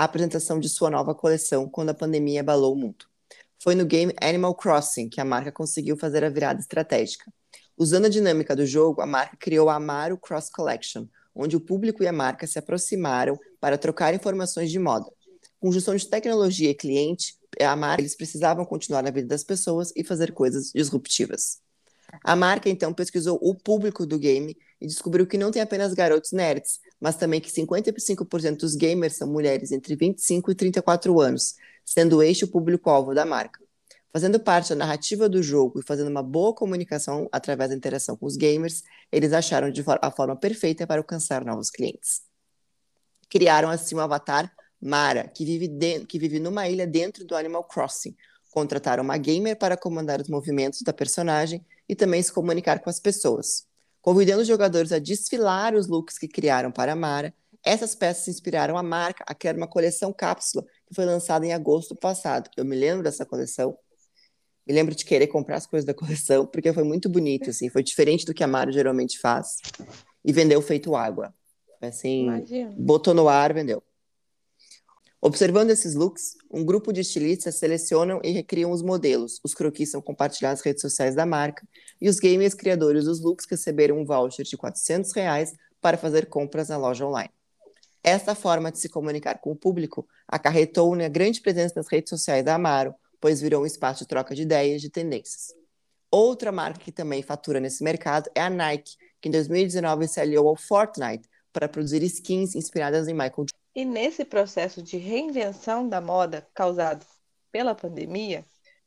a 0.00 0.04
apresentação 0.04 0.58
de 0.58 0.66
sua 0.66 0.88
nova 0.88 1.14
coleção 1.14 1.68
quando 1.68 1.90
a 1.90 1.94
pandemia 1.94 2.40
abalou 2.40 2.72
o 2.72 2.76
mundo. 2.76 3.04
Foi 3.62 3.74
no 3.74 3.84
game 3.84 4.14
Animal 4.18 4.54
Crossing 4.54 5.10
que 5.10 5.20
a 5.20 5.26
marca 5.26 5.52
conseguiu 5.52 5.94
fazer 5.94 6.24
a 6.24 6.30
virada 6.30 6.58
estratégica. 6.58 7.30
Usando 7.76 8.06
a 8.06 8.08
dinâmica 8.08 8.56
do 8.56 8.64
jogo, 8.64 9.02
a 9.02 9.06
marca 9.06 9.36
criou 9.36 9.68
a 9.68 9.74
Amaro 9.74 10.16
Cross 10.16 10.48
Collection, 10.48 11.06
onde 11.34 11.54
o 11.54 11.60
público 11.60 12.02
e 12.02 12.06
a 12.06 12.12
marca 12.14 12.46
se 12.46 12.58
aproximaram 12.58 13.38
para 13.60 13.76
trocar 13.76 14.14
informações 14.14 14.70
de 14.70 14.78
moda. 14.78 15.04
Com 15.60 15.70
junção 15.70 15.94
de 15.94 16.08
tecnologia 16.08 16.70
e 16.70 16.74
cliente, 16.74 17.34
a 17.60 17.76
marca 17.76 18.00
eles 18.00 18.16
precisavam 18.16 18.64
continuar 18.64 19.02
na 19.02 19.10
vida 19.10 19.28
das 19.28 19.44
pessoas 19.44 19.92
e 19.94 20.02
fazer 20.02 20.32
coisas 20.32 20.72
disruptivas. 20.74 21.58
A 22.24 22.34
marca 22.34 22.70
então 22.70 22.94
pesquisou 22.94 23.38
o 23.42 23.54
público 23.54 24.06
do 24.06 24.18
game 24.18 24.56
e 24.80 24.86
descobriu 24.86 25.26
que 25.26 25.36
não 25.36 25.50
tem 25.50 25.60
apenas 25.60 25.92
garotos 25.92 26.32
nerds, 26.32 26.80
mas 27.00 27.16
também 27.16 27.40
que 27.40 27.50
55% 27.50 28.58
dos 28.58 28.76
gamers 28.76 29.16
são 29.16 29.26
mulheres 29.26 29.72
entre 29.72 29.96
25 29.96 30.50
e 30.50 30.54
34 30.54 31.20
anos, 31.20 31.54
sendo 31.84 32.22
este 32.22 32.44
o 32.44 32.48
público-alvo 32.48 33.14
da 33.14 33.24
marca. 33.24 33.60
Fazendo 34.12 34.40
parte 34.40 34.70
da 34.70 34.76
narrativa 34.76 35.28
do 35.28 35.42
jogo 35.42 35.80
e 35.80 35.82
fazendo 35.82 36.08
uma 36.08 36.22
boa 36.22 36.52
comunicação 36.52 37.28
através 37.30 37.70
da 37.70 37.76
interação 37.76 38.16
com 38.16 38.26
os 38.26 38.36
gamers, 38.36 38.82
eles 39.10 39.32
acharam 39.32 39.72
a 40.02 40.10
forma 40.10 40.36
perfeita 40.36 40.86
para 40.86 41.00
alcançar 41.00 41.44
novos 41.44 41.70
clientes. 41.70 42.22
Criaram 43.28 43.70
assim 43.70 43.94
um 43.94 44.00
avatar 44.00 44.52
Mara, 44.80 45.28
que 45.28 45.44
vive, 45.44 46.06
que 46.06 46.18
vive 46.18 46.40
numa 46.40 46.66
ilha 46.68 46.86
dentro 46.86 47.24
do 47.24 47.36
Animal 47.36 47.64
Crossing. 47.64 48.16
Contrataram 48.50 49.04
uma 49.04 49.18
gamer 49.18 49.56
para 49.56 49.76
comandar 49.76 50.20
os 50.20 50.28
movimentos 50.28 50.80
da 50.82 50.92
personagem 50.92 51.64
e 51.88 51.94
também 51.94 52.22
se 52.22 52.32
comunicar 52.32 52.80
com 52.80 52.88
as 52.88 52.98
pessoas. 52.98 53.66
Convidando 54.00 54.42
os 54.42 54.48
jogadores 54.48 54.92
a 54.92 54.98
desfilar 54.98 55.74
os 55.74 55.86
looks 55.86 56.18
que 56.18 56.28
criaram 56.28 56.70
para 56.70 56.96
Mara, 56.96 57.34
essas 57.64 57.94
peças 57.94 58.28
inspiraram 58.28 58.76
a 58.78 58.82
marca 58.82 59.22
a 59.26 59.34
criar 59.34 59.54
uma 59.56 59.66
coleção 59.66 60.12
cápsula 60.12 60.64
que 60.86 60.94
foi 60.94 61.04
lançada 61.04 61.46
em 61.46 61.52
agosto 61.52 61.94
passado. 61.94 62.48
Eu 62.56 62.64
me 62.64 62.76
lembro 62.76 63.02
dessa 63.02 63.26
coleção 63.26 63.76
me 64.66 64.74
lembro 64.74 64.94
de 64.94 65.04
querer 65.04 65.26
comprar 65.26 65.56
as 65.56 65.66
coisas 65.66 65.84
da 65.84 65.92
coleção, 65.92 66.46
porque 66.46 66.72
foi 66.72 66.84
muito 66.84 67.08
bonito, 67.08 67.50
assim, 67.50 67.68
foi 67.68 67.82
diferente 67.82 68.24
do 68.24 68.32
que 68.32 68.44
a 68.44 68.46
Mari 68.46 68.72
geralmente 68.72 69.18
faz. 69.18 69.56
E 70.24 70.32
vendeu 70.32 70.62
feito 70.62 70.94
água. 70.94 71.34
Assim, 71.80 72.24
Imagina. 72.24 72.74
botou 72.78 73.12
no 73.12 73.28
ar, 73.28 73.52
vendeu. 73.52 73.82
Observando 75.22 75.70
esses 75.70 75.94
looks, 75.94 76.34
um 76.50 76.64
grupo 76.64 76.94
de 76.94 77.02
estilistas 77.02 77.56
selecionam 77.56 78.20
e 78.24 78.30
recriam 78.30 78.70
os 78.70 78.80
modelos. 78.80 79.38
Os 79.44 79.52
croquis 79.52 79.90
são 79.90 80.00
compartilhados 80.00 80.60
nas 80.60 80.64
redes 80.64 80.80
sociais 80.80 81.14
da 81.14 81.26
marca 81.26 81.68
e 82.00 82.08
os 82.08 82.18
gamers 82.18 82.54
criadores 82.54 83.04
dos 83.04 83.20
looks 83.20 83.44
receberam 83.46 83.98
um 83.98 84.04
voucher 84.04 84.46
de 84.46 84.56
400 84.56 85.12
reais 85.12 85.52
para 85.78 85.98
fazer 85.98 86.26
compras 86.26 86.70
na 86.70 86.78
loja 86.78 87.04
online. 87.04 87.30
Essa 88.02 88.34
forma 88.34 88.72
de 88.72 88.78
se 88.78 88.88
comunicar 88.88 89.40
com 89.40 89.52
o 89.52 89.56
público 89.56 90.08
acarretou 90.26 90.90
uma 90.90 91.06
grande 91.06 91.42
presença 91.42 91.74
nas 91.76 91.86
redes 91.86 92.08
sociais 92.08 92.42
da 92.42 92.54
Amaro, 92.54 92.94
pois 93.20 93.42
virou 93.42 93.62
um 93.62 93.66
espaço 93.66 94.04
de 94.04 94.08
troca 94.08 94.34
de 94.34 94.40
ideias, 94.40 94.80
de 94.80 94.88
tendências. 94.88 95.54
Outra 96.10 96.50
marca 96.50 96.80
que 96.80 96.90
também 96.90 97.22
fatura 97.22 97.60
nesse 97.60 97.84
mercado 97.84 98.30
é 98.34 98.40
a 98.40 98.48
Nike, 98.48 98.96
que 99.20 99.28
em 99.28 99.32
2019 99.32 100.08
se 100.08 100.18
aliou 100.18 100.48
ao 100.48 100.56
Fortnite 100.56 101.28
para 101.52 101.68
produzir 101.68 102.02
skins 102.04 102.54
inspiradas 102.54 103.06
em 103.06 103.12
Michael 103.12 103.34
Jordan. 103.36 103.59
E 103.74 103.84
nesse 103.84 104.24
processo 104.24 104.82
de 104.82 104.96
reinvenção 104.96 105.88
da 105.88 106.00
moda 106.00 106.48
causado 106.52 107.06
pela 107.52 107.74
pandemia, 107.74 108.44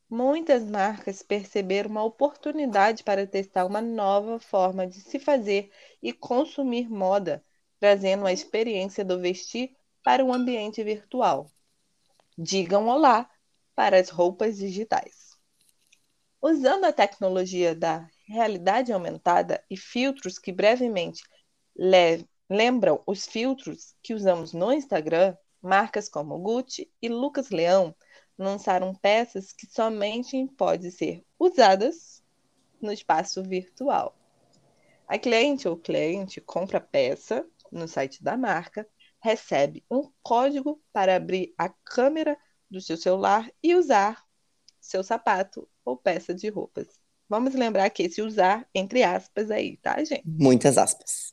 muitas 0.09 0.63
marcas 0.63 1.23
perceberam 1.23 1.89
uma 1.89 2.03
oportunidade 2.03 3.03
para 3.03 3.25
testar 3.25 3.65
uma 3.65 3.81
nova 3.81 4.39
forma 4.39 4.85
de 4.85 4.99
se 4.99 5.19
fazer 5.19 5.71
e 6.01 6.11
consumir 6.11 6.89
moda, 6.89 7.43
trazendo 7.79 8.27
a 8.27 8.33
experiência 8.33 9.05
do 9.05 9.19
vestir 9.19 9.75
para 10.03 10.23
um 10.23 10.33
ambiente 10.33 10.83
virtual. 10.83 11.49
Digam 12.37 12.87
olá 12.87 13.29
para 13.73 13.97
as 13.97 14.09
roupas 14.09 14.57
digitais. 14.57 15.31
Usando 16.41 16.83
a 16.83 16.91
tecnologia 16.91 17.73
da 17.73 18.05
realidade 18.27 18.91
aumentada 18.91 19.63
e 19.69 19.77
filtros 19.77 20.37
que 20.37 20.51
brevemente 20.51 21.23
lembram 22.49 23.01
os 23.05 23.25
filtros 23.25 23.95
que 24.01 24.13
usamos 24.13 24.53
no 24.53 24.71
Instagram, 24.71 25.35
marcas 25.61 26.09
como 26.09 26.37
Gucci 26.39 26.91
e 27.01 27.09
Lucas 27.09 27.49
Leão 27.49 27.95
lançaram 28.37 28.93
peças 28.93 29.51
que 29.51 29.65
somente 29.67 30.47
podem 30.57 30.91
ser 30.91 31.23
usadas 31.39 32.23
no 32.81 32.91
espaço 32.91 33.41
virtual. 33.43 34.17
A 35.07 35.17
cliente 35.17 35.67
ou 35.67 35.77
cliente 35.77 36.41
compra 36.41 36.79
a 36.79 36.81
peça 36.81 37.45
no 37.71 37.87
site 37.87 38.23
da 38.23 38.37
marca, 38.37 38.87
recebe 39.21 39.83
um 39.89 40.11
código 40.21 40.81
para 40.91 41.15
abrir 41.15 41.53
a 41.57 41.69
câmera 41.69 42.37
do 42.69 42.81
seu 42.81 42.97
celular 42.97 43.49
e 43.61 43.75
usar 43.75 44.23
seu 44.81 45.03
sapato 45.03 45.67
ou 45.85 45.95
peça 45.95 46.33
de 46.33 46.49
roupas. 46.49 46.87
Vamos 47.29 47.55
lembrar 47.55 47.89
que 47.89 48.03
esse 48.03 48.21
usar 48.21 48.67
entre 48.75 49.03
aspas 49.03 49.49
aí, 49.49 49.77
tá, 49.77 50.03
gente? 50.03 50.23
Muitas 50.25 50.77
aspas. 50.77 51.32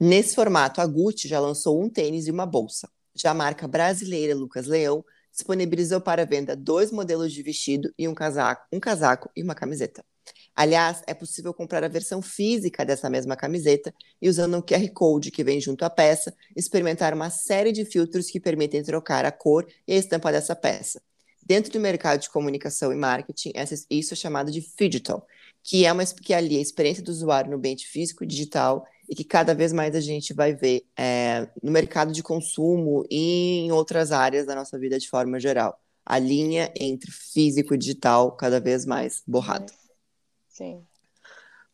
Nesse 0.00 0.36
formato, 0.36 0.80
a 0.80 0.86
Gucci 0.86 1.26
já 1.26 1.40
lançou 1.40 1.82
um 1.82 1.88
tênis 1.90 2.28
e 2.28 2.30
uma 2.30 2.46
bolsa. 2.46 2.88
Já 3.16 3.32
a 3.32 3.34
marca 3.34 3.66
brasileira 3.66 4.32
Lucas 4.32 4.68
Leão 4.68 5.04
disponibilizou 5.32 6.00
para 6.00 6.24
venda 6.24 6.54
dois 6.54 6.92
modelos 6.92 7.32
de 7.32 7.42
vestido 7.42 7.92
e 7.98 8.06
um 8.06 8.14
casaco, 8.14 8.64
um 8.72 8.78
casaco 8.78 9.28
e 9.34 9.42
uma 9.42 9.56
camiseta. 9.56 10.04
Aliás, 10.54 11.02
é 11.04 11.14
possível 11.14 11.52
comprar 11.52 11.82
a 11.82 11.88
versão 11.88 12.22
física 12.22 12.84
dessa 12.84 13.10
mesma 13.10 13.34
camiseta 13.34 13.92
e, 14.22 14.28
usando 14.28 14.56
um 14.56 14.62
QR 14.62 14.88
Code 14.92 15.32
que 15.32 15.42
vem 15.42 15.60
junto 15.60 15.84
à 15.84 15.90
peça, 15.90 16.32
experimentar 16.54 17.12
uma 17.12 17.28
série 17.28 17.72
de 17.72 17.84
filtros 17.84 18.30
que 18.30 18.38
permitem 18.38 18.84
trocar 18.84 19.24
a 19.24 19.32
cor 19.32 19.66
e 19.86 19.94
a 19.94 19.96
estampa 19.96 20.30
dessa 20.30 20.54
peça. 20.54 21.02
Dentro 21.44 21.72
do 21.72 21.80
mercado 21.80 22.20
de 22.20 22.30
comunicação 22.30 22.92
e 22.92 22.96
marketing, 22.96 23.52
isso 23.90 24.14
é 24.14 24.16
chamado 24.16 24.50
de 24.52 24.60
digital, 24.60 25.26
que 25.62 25.86
é 25.86 25.92
uma 25.92 26.04
que 26.04 26.34
alia 26.34 26.58
a 26.58 26.62
experiência 26.62 27.02
do 27.02 27.10
usuário 27.10 27.50
no 27.50 27.56
ambiente 27.56 27.88
físico 27.88 28.22
e 28.22 28.26
digital 28.26 28.86
e 29.08 29.14
que 29.14 29.24
cada 29.24 29.54
vez 29.54 29.72
mais 29.72 29.94
a 29.94 30.00
gente 30.00 30.34
vai 30.34 30.54
ver 30.54 30.86
é, 30.96 31.48
no 31.62 31.72
mercado 31.72 32.12
de 32.12 32.22
consumo 32.22 33.04
e 33.10 33.60
em 33.60 33.72
outras 33.72 34.12
áreas 34.12 34.46
da 34.46 34.54
nossa 34.54 34.78
vida 34.78 34.98
de 34.98 35.08
forma 35.08 35.40
geral. 35.40 35.80
A 36.04 36.18
linha 36.18 36.72
entre 36.78 37.10
físico 37.10 37.74
e 37.74 37.78
digital 37.78 38.32
cada 38.32 38.60
vez 38.60 38.84
mais 38.84 39.22
borrada. 39.26 39.72
Sim. 40.48 40.82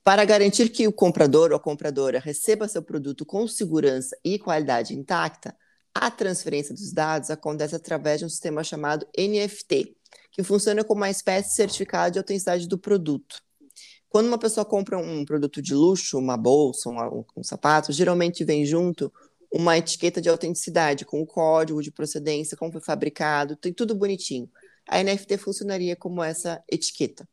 Para 0.05 0.25
garantir 0.25 0.69
que 0.69 0.87
o 0.87 0.93
comprador 0.93 1.51
ou 1.51 1.57
a 1.57 1.61
compradora 1.61 2.21
receba 2.21 2.69
seu 2.69 2.83
produto 2.83 3.25
com 3.25 3.49
segurança 3.49 4.17
e 4.23 4.39
qualidade 4.39 4.95
intacta, 4.95 5.57
a 5.95 6.11
transferência 6.11 6.75
dos 6.75 6.93
dados 6.93 7.31
acontece 7.31 7.77
através 7.77 8.19
de 8.19 8.27
um 8.27 8.29
sistema 8.29 8.65
chamado 8.65 9.07
NFT, 9.17 9.97
que 10.33 10.43
funciona 10.43 10.83
como 10.83 11.01
uma 11.01 11.11
espécie 11.11 11.51
de 11.51 11.55
certificado 11.55 12.13
de 12.13 12.19
autenticidade 12.19 12.67
do 12.67 12.77
produto. 12.77 13.44
Quando 14.15 14.29
uma 14.29 14.39
pessoa 14.39 14.65
compra 14.65 14.97
um 14.97 15.25
produto 15.25 15.61
de 15.61 15.75
luxo, 15.75 16.17
uma 16.17 16.37
bolsa, 16.37 16.89
um, 16.89 17.25
um 17.37 17.43
sapato, 17.43 17.91
geralmente 17.91 18.45
vem 18.45 18.65
junto 18.65 19.13
uma 19.53 19.77
etiqueta 19.77 20.21
de 20.21 20.29
autenticidade 20.29 21.05
com 21.05 21.21
o 21.21 21.27
código 21.27 21.83
de 21.83 21.91
procedência, 21.91 22.57
como 22.57 22.71
foi 22.71 22.81
fabricado, 22.81 23.57
tem 23.57 23.73
tudo 23.73 23.93
bonitinho. 23.93 24.49
A 24.89 25.03
NFT 25.03 25.37
funcionaria 25.37 25.97
como 25.97 26.23
essa 26.23 26.63
etiqueta. 26.71 27.29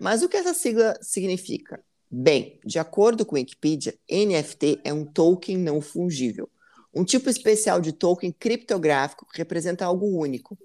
Mas 0.00 0.20
o 0.20 0.28
que 0.28 0.36
essa 0.36 0.52
sigla 0.52 0.98
significa? 1.00 1.80
Bem, 2.10 2.58
de 2.64 2.80
acordo 2.80 3.24
com 3.24 3.36
a 3.36 3.38
Wikipedia, 3.38 3.96
NFT 4.10 4.80
é 4.82 4.92
um 4.92 5.04
token 5.04 5.56
não 5.56 5.80
fungível, 5.80 6.50
um 6.92 7.04
tipo 7.04 7.30
especial 7.30 7.80
de 7.80 7.92
token 7.92 8.32
criptográfico 8.32 9.24
que 9.24 9.38
representa 9.38 9.84
algo 9.84 10.18
único. 10.20 10.58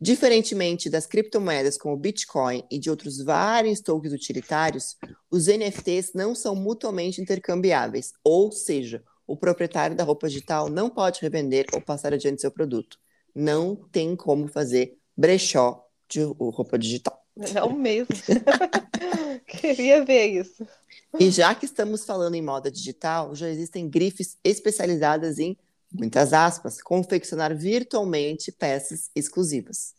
Diferentemente 0.00 0.88
das 0.88 1.06
criptomoedas 1.06 1.76
como 1.76 1.94
o 1.94 1.98
Bitcoin 1.98 2.62
e 2.70 2.78
de 2.78 2.88
outros 2.88 3.22
vários 3.22 3.80
tokens 3.80 4.12
utilitários, 4.12 4.96
os 5.30 5.46
NFTs 5.46 6.12
não 6.14 6.34
são 6.34 6.54
mutuamente 6.54 7.20
intercambiáveis, 7.20 8.12
ou 8.22 8.52
seja, 8.52 9.02
o 9.26 9.36
proprietário 9.36 9.96
da 9.96 10.04
roupa 10.04 10.28
digital 10.28 10.68
não 10.68 10.88
pode 10.88 11.20
revender 11.20 11.66
ou 11.74 11.80
passar 11.80 12.14
adiante 12.14 12.40
seu 12.40 12.50
produto. 12.50 12.98
Não 13.34 13.74
tem 13.74 14.14
como 14.14 14.46
fazer 14.46 14.96
brechó 15.16 15.84
de 16.08 16.22
roupa 16.22 16.78
digital. 16.78 17.22
Não 17.36 17.72
mesmo. 17.72 18.08
Queria 19.46 20.04
ver 20.04 20.26
isso. 20.26 20.66
E 21.18 21.30
já 21.30 21.54
que 21.54 21.64
estamos 21.64 22.04
falando 22.04 22.34
em 22.34 22.42
moda 22.42 22.70
digital, 22.70 23.34
já 23.34 23.48
existem 23.48 23.88
grifes 23.88 24.36
especializadas 24.42 25.38
em, 25.38 25.56
muitas 25.92 26.32
aspas, 26.32 26.82
confeccionar 26.82 27.56
virtualmente 27.56 28.52
peças 28.52 29.10
exclusivas. 29.14 29.94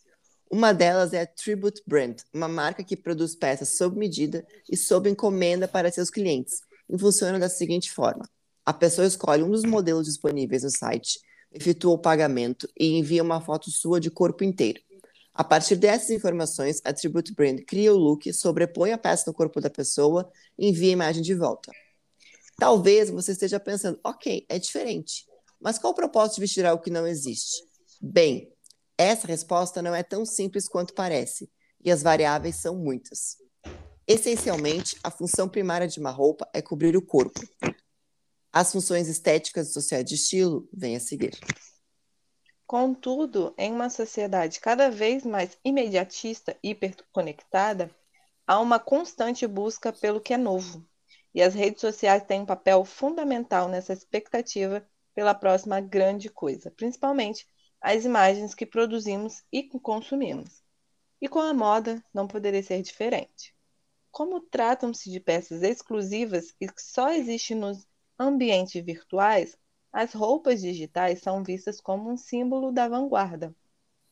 Uma 0.52 0.74
delas 0.74 1.14
é 1.14 1.22
a 1.22 1.28
Tribute 1.28 1.82
Brand, 1.86 2.22
uma 2.34 2.48
marca 2.48 2.84
que 2.84 2.98
produz 2.98 3.36
peças 3.36 3.78
sob 3.78 3.98
medida 3.98 4.46
e 4.70 4.76
sob 4.76 5.10
encomenda 5.10 5.68
para 5.68 5.92
seus 5.92 6.10
clientes. 6.10 6.62
E 6.90 6.98
funciona 6.98 7.38
da 7.38 7.48
seguinte 7.48 7.92
forma: 7.92 8.28
a 8.66 8.74
pessoa 8.74 9.06
escolhe 9.06 9.44
um 9.44 9.52
dos 9.52 9.64
modelos 9.64 10.06
disponíveis 10.06 10.64
no 10.64 10.72
site, 10.72 11.20
efetua 11.52 11.94
o 11.94 12.00
pagamento 12.00 12.68
e 12.80 12.98
envia 12.98 13.22
uma 13.22 13.42
foto 13.42 13.70
sua 13.70 14.00
de 14.00 14.10
corpo 14.10 14.44
inteiro. 14.44 14.82
A 15.34 15.44
partir 15.44 15.76
dessas 15.76 16.10
informações, 16.10 16.82
a 16.84 16.92
Tribute 16.92 17.34
Brand 17.34 17.62
cria 17.66 17.94
o 17.94 17.98
look, 17.98 18.34
sobrepõe 18.34 18.92
a 18.92 18.98
peça 18.98 19.26
no 19.28 19.34
corpo 19.34 19.62
da 19.62 19.70
pessoa 19.70 20.30
e 20.58 20.68
envia 20.68 20.90
a 20.90 20.94
imagem 20.94 21.22
de 21.22 21.34
volta. 21.34 21.72
Talvez 22.58 23.10
você 23.10 23.32
esteja 23.32 23.60
pensando, 23.60 24.00
ok, 24.04 24.46
é 24.50 24.60
diferente, 24.60 25.29
mas 25.60 25.78
qual 25.78 25.92
o 25.92 25.96
propósito 25.96 26.36
de 26.36 26.42
vestir 26.42 26.66
algo 26.66 26.84
que 26.84 26.90
não 26.90 27.06
existe? 27.06 27.64
Bem, 28.02 28.52
essa 28.98 29.28
resposta 29.28 29.82
não 29.82 29.94
é 29.94 30.04
tão 30.04 30.26
simples 30.26 30.68
quanto 30.68 30.94
parece, 30.94 31.50
e 31.84 31.92
as 31.92 32.02
variáveis 32.02 32.56
são 32.58 32.76
muitas. 32.76 33.38
Essencialmente, 34.08 34.98
a 35.04 35.12
função 35.12 35.48
primária 35.48 35.88
de 35.88 36.00
uma 36.00 36.12
roupa 36.12 36.50
é 36.54 36.62
cobrir 36.62 36.98
o 36.98 37.06
corpo. 37.06 37.40
As 38.52 38.72
funções 38.72 39.08
estéticas 39.08 39.70
e 39.70 39.74
sociais 39.74 40.04
de 40.04 40.16
estilo 40.16 40.68
vêm 40.74 40.96
a 40.96 41.00
seguir. 41.00 41.38
Contudo, 42.66 43.54
em 43.58 43.72
uma 43.72 43.90
sociedade 43.90 44.60
cada 44.60 44.90
vez 44.90 45.24
mais 45.24 45.58
imediatista 45.64 46.58
e 46.64 46.72
hiperconectada, 46.72 47.90
há 48.46 48.60
uma 48.60 48.80
constante 48.80 49.46
busca 49.46 49.94
pelo 49.94 50.20
que 50.20 50.34
é 50.34 50.38
novo. 50.38 50.84
E 51.34 51.42
as 51.42 51.54
redes 51.54 51.82
sociais 51.82 52.24
têm 52.24 52.42
um 52.42 52.46
papel 52.46 52.84
fundamental 52.84 53.70
nessa 53.70 53.94
expectativa 53.94 54.86
pela 55.20 55.36
próxima 55.36 55.82
grande 55.82 56.30
coisa, 56.30 56.72
principalmente 56.72 57.46
as 57.82 58.06
imagens 58.06 58.56
que 58.56 58.66
produzimos 58.66 59.44
e 59.52 59.64
consumimos. 59.64 60.64
E 61.20 61.28
com 61.28 61.40
a 61.40 61.54
moda 61.54 62.02
não 62.14 62.26
poderia 62.26 62.64
ser 62.64 62.82
diferente. 62.82 63.54
Como 64.10 64.40
tratam-se 64.40 65.12
de 65.12 65.20
peças 65.20 65.62
exclusivas 65.62 66.56
e 66.58 66.70
que 66.70 66.82
só 66.82 67.12
existem 67.12 67.58
nos 67.58 67.86
ambientes 68.18 68.82
virtuais, 68.82 69.58
as 69.92 70.14
roupas 70.14 70.62
digitais 70.62 71.20
são 71.20 71.44
vistas 71.44 71.82
como 71.82 72.10
um 72.10 72.16
símbolo 72.16 72.72
da 72.72 72.88
vanguarda, 72.88 73.54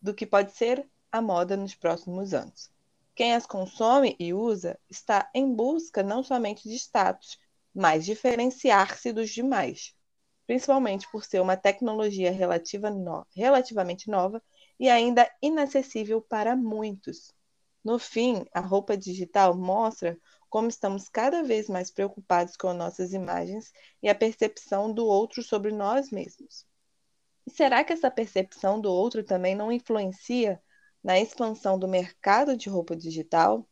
do 0.02 0.14
que 0.14 0.26
pode 0.26 0.52
ser 0.52 0.86
a 1.10 1.22
moda 1.22 1.56
nos 1.56 1.74
próximos 1.74 2.34
anos. 2.34 2.70
Quem 3.16 3.34
as 3.34 3.46
consome 3.46 4.14
e 4.20 4.34
usa 4.34 4.78
está 4.90 5.32
em 5.34 5.56
busca 5.56 6.04
não 6.04 6.22
somente 6.22 6.68
de 6.68 6.76
status, 6.76 7.40
mas 7.74 8.04
diferenciar-se 8.04 9.14
dos 9.14 9.30
demais, 9.30 9.96
principalmente 10.48 11.08
por 11.12 11.26
ser 11.26 11.42
uma 11.42 11.58
tecnologia 11.58 12.32
relativa 12.32 12.90
no, 12.90 13.28
relativamente 13.36 14.10
nova 14.10 14.42
e 14.80 14.90
ainda 14.90 15.30
inacessível 15.42 16.22
para 16.22 16.56
muitos. 16.56 17.34
No 17.84 18.00
fim, 18.00 18.46
a 18.54 18.62
roupa 18.62 18.98
digital 18.98 19.56
mostra 19.56 20.18
como 20.50 20.70
estamos 20.70 21.10
cada 21.10 21.44
vez 21.44 21.68
mais 21.68 21.92
preocupados 21.92 22.56
com 22.56 22.74
nossas 22.74 23.12
imagens 23.12 23.72
e 24.02 24.10
a 24.10 24.16
percepção 24.16 24.94
do 24.94 25.06
outro 25.06 25.44
sobre 25.44 25.72
nós 25.72 26.10
mesmos. 26.10 26.66
E 27.46 27.52
será 27.52 27.84
que 27.84 27.92
essa 27.94 28.10
percepção 28.10 28.80
do 28.80 28.92
outro 28.92 29.24
também 29.24 29.56
não 29.56 29.72
influencia 29.72 30.62
na 31.04 31.20
expansão 31.20 31.78
do 31.78 31.88
mercado 31.88 32.56
de 32.56 32.70
roupa 32.70 32.96
digital? 32.96 33.68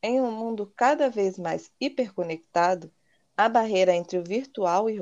Em 0.00 0.20
um 0.20 0.30
mundo 0.30 0.72
cada 0.76 1.10
vez 1.10 1.38
mais 1.38 1.70
hiperconectado, 1.80 2.92
a 3.36 3.48
barreira 3.48 3.94
entre 3.94 4.18
o 4.18 4.24
virtual 4.24 4.88
e 4.90 5.00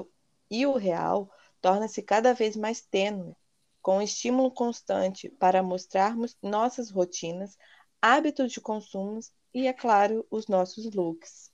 o 0.50 0.76
real 0.76 1.30
torna-se 1.60 2.02
cada 2.02 2.32
vez 2.34 2.56
mais 2.56 2.80
tênue, 2.80 3.36
com 3.80 3.98
um 3.98 4.02
estímulo 4.02 4.50
constante 4.50 5.28
para 5.28 5.62
mostrarmos 5.62 6.36
nossas 6.42 6.90
rotinas, 6.90 7.56
hábitos 8.02 8.52
de 8.52 8.60
consumo 8.60 9.20
e, 9.54 9.66
é 9.66 9.72
claro, 9.72 10.26
os 10.30 10.46
nossos 10.46 10.92
looks. 10.92 11.50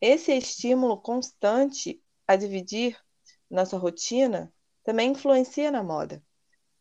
Esse 0.00 0.32
estímulo 0.32 1.00
constante 1.00 2.02
a 2.26 2.36
dividir 2.36 2.98
nossa 3.48 3.76
rotina 3.76 4.52
também 4.82 5.12
influencia 5.12 5.70
na 5.70 5.82
moda. 5.82 6.22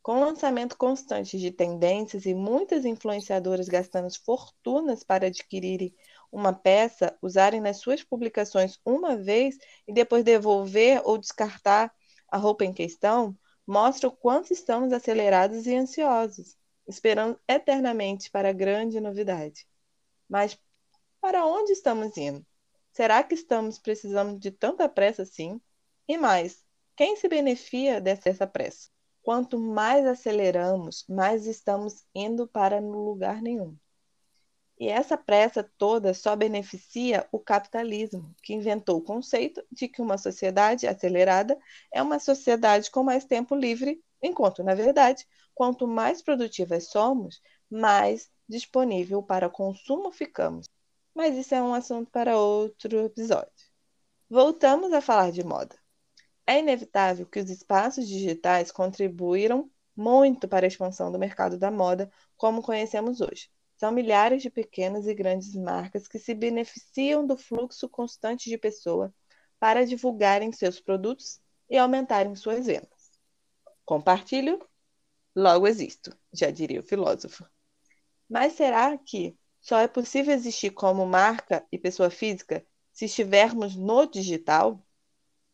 Com 0.01 0.19
lançamento 0.19 0.75
constante 0.75 1.37
de 1.37 1.51
tendências 1.51 2.25
e 2.25 2.33
muitas 2.33 2.85
influenciadoras 2.85 3.67
gastando 3.67 4.09
fortunas 4.25 5.03
para 5.03 5.27
adquirirem 5.27 5.93
uma 6.31 6.53
peça, 6.53 7.17
usarem 7.21 7.59
nas 7.59 7.77
suas 7.77 8.03
publicações 8.03 8.79
uma 8.85 9.17
vez 9.17 9.57
e 9.87 9.93
depois 9.93 10.23
devolver 10.23 11.01
ou 11.03 11.17
descartar 11.17 11.93
a 12.27 12.37
roupa 12.37 12.63
em 12.63 12.73
questão, 12.73 13.37
mostra 13.67 14.07
o 14.07 14.11
quanto 14.11 14.53
estamos 14.53 14.93
acelerados 14.93 15.67
e 15.67 15.75
ansiosos, 15.75 16.57
esperando 16.87 17.39
eternamente 17.47 18.31
para 18.31 18.49
a 18.49 18.53
grande 18.53 18.99
novidade. 18.99 19.67
Mas 20.29 20.57
para 21.19 21.45
onde 21.45 21.73
estamos 21.73 22.15
indo? 22.17 22.45
Será 22.91 23.23
que 23.23 23.35
estamos 23.35 23.77
precisando 23.77 24.39
de 24.39 24.51
tanta 24.51 24.89
pressa 24.89 25.23
assim? 25.23 25.61
E 26.07 26.17
mais, 26.17 26.65
quem 26.95 27.15
se 27.15 27.27
beneficia 27.27 28.01
dessa 28.01 28.47
pressa? 28.47 28.89
Quanto 29.21 29.59
mais 29.59 30.05
aceleramos, 30.05 31.05
mais 31.07 31.45
estamos 31.45 32.05
indo 32.13 32.47
para 32.47 32.79
lugar 32.79 33.41
nenhum. 33.41 33.77
E 34.81 34.89
essa 34.89 35.15
pressa 35.15 35.63
toda 35.77 36.11
só 36.11 36.35
beneficia 36.35 37.27
o 37.31 37.37
capitalismo, 37.37 38.33
que 38.41 38.55
inventou 38.55 38.97
o 38.97 39.03
conceito 39.03 39.63
de 39.71 39.87
que 39.87 40.01
uma 40.01 40.17
sociedade 40.17 40.87
acelerada 40.87 41.55
é 41.93 42.01
uma 42.01 42.17
sociedade 42.17 42.89
com 42.89 43.03
mais 43.03 43.23
tempo 43.23 43.53
livre, 43.53 44.03
enquanto, 44.23 44.63
na 44.63 44.73
verdade, 44.73 45.27
quanto 45.53 45.87
mais 45.87 46.23
produtivas 46.23 46.89
somos, 46.89 47.39
mais 47.69 48.31
disponível 48.49 49.21
para 49.21 49.51
consumo 49.51 50.11
ficamos. 50.11 50.67
Mas 51.13 51.37
isso 51.37 51.53
é 51.53 51.61
um 51.61 51.75
assunto 51.75 52.09
para 52.09 52.39
outro 52.39 53.05
episódio. 53.05 53.51
Voltamos 54.27 54.91
a 54.93 54.99
falar 54.99 55.31
de 55.31 55.43
moda. 55.43 55.77
É 56.47 56.57
inevitável 56.57 57.27
que 57.27 57.39
os 57.39 57.51
espaços 57.51 58.07
digitais 58.07 58.71
contribuíram 58.71 59.69
muito 59.95 60.47
para 60.47 60.65
a 60.65 60.67
expansão 60.67 61.11
do 61.11 61.19
mercado 61.19 61.55
da 61.55 61.69
moda 61.69 62.11
como 62.35 62.63
conhecemos 62.63 63.21
hoje. 63.21 63.47
São 63.81 63.91
milhares 63.91 64.43
de 64.43 64.49
pequenas 64.51 65.07
e 65.07 65.13
grandes 65.15 65.55
marcas 65.55 66.07
que 66.07 66.19
se 66.19 66.35
beneficiam 66.35 67.25
do 67.25 67.35
fluxo 67.35 67.89
constante 67.89 68.47
de 68.47 68.55
pessoas 68.55 69.11
para 69.59 69.83
divulgarem 69.83 70.51
seus 70.51 70.79
produtos 70.79 71.41
e 71.67 71.79
aumentarem 71.79 72.35
suas 72.35 72.67
vendas. 72.67 73.09
Compartilho, 73.83 74.63
logo 75.35 75.67
existo, 75.67 76.15
já 76.31 76.51
diria 76.51 76.79
o 76.79 76.83
filósofo. 76.83 77.43
Mas 78.29 78.53
será 78.53 78.95
que 78.99 79.35
só 79.59 79.79
é 79.79 79.87
possível 79.87 80.35
existir 80.35 80.69
como 80.69 81.03
marca 81.07 81.65
e 81.71 81.77
pessoa 81.79 82.11
física 82.11 82.63
se 82.93 83.05
estivermos 83.05 83.75
no 83.75 84.05
digital? 84.05 84.79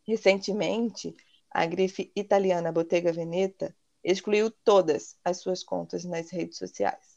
Recentemente, 0.06 1.16
a 1.50 1.66
grife 1.66 2.12
italiana 2.14 2.74
Bottega 2.74 3.14
Veneta 3.14 3.74
excluiu 4.04 4.52
todas 4.52 5.18
as 5.24 5.38
suas 5.40 5.64
contas 5.64 6.04
nas 6.04 6.30
redes 6.30 6.58
sociais. 6.58 7.17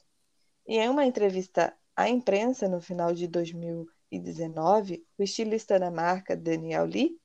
E 0.71 0.79
em 0.79 0.89
uma 0.89 1.05
entrevista 1.05 1.77
à 1.97 2.09
imprensa 2.09 2.69
no 2.69 2.81
final 2.81 3.13
de 3.13 3.27
2019, 3.27 5.05
o 5.19 5.23
estilista 5.25 5.81
da 5.81 5.91
marca, 5.91 6.37
Daniel 6.37 6.85
Lee, 6.85 7.21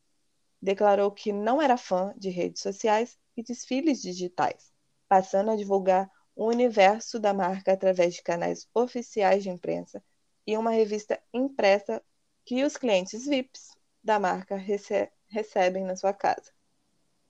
declarou 0.59 1.11
que 1.11 1.31
não 1.31 1.61
era 1.61 1.77
fã 1.77 2.11
de 2.17 2.31
redes 2.31 2.63
sociais 2.63 3.19
e 3.37 3.43
desfiles 3.43 4.01
digitais, 4.01 4.73
passando 5.07 5.51
a 5.51 5.55
divulgar 5.55 6.09
o 6.35 6.47
universo 6.47 7.19
da 7.19 7.35
marca 7.35 7.71
através 7.71 8.15
de 8.15 8.23
canais 8.23 8.67
oficiais 8.73 9.43
de 9.43 9.51
imprensa 9.51 10.03
e 10.47 10.57
uma 10.57 10.71
revista 10.71 11.21
impressa 11.31 12.01
que 12.43 12.63
os 12.63 12.77
clientes 12.77 13.27
VIPs 13.27 13.77
da 14.03 14.17
marca 14.17 14.55
rece 14.55 15.11
recebem 15.27 15.85
na 15.85 15.95
sua 15.95 16.13
casa. 16.13 16.51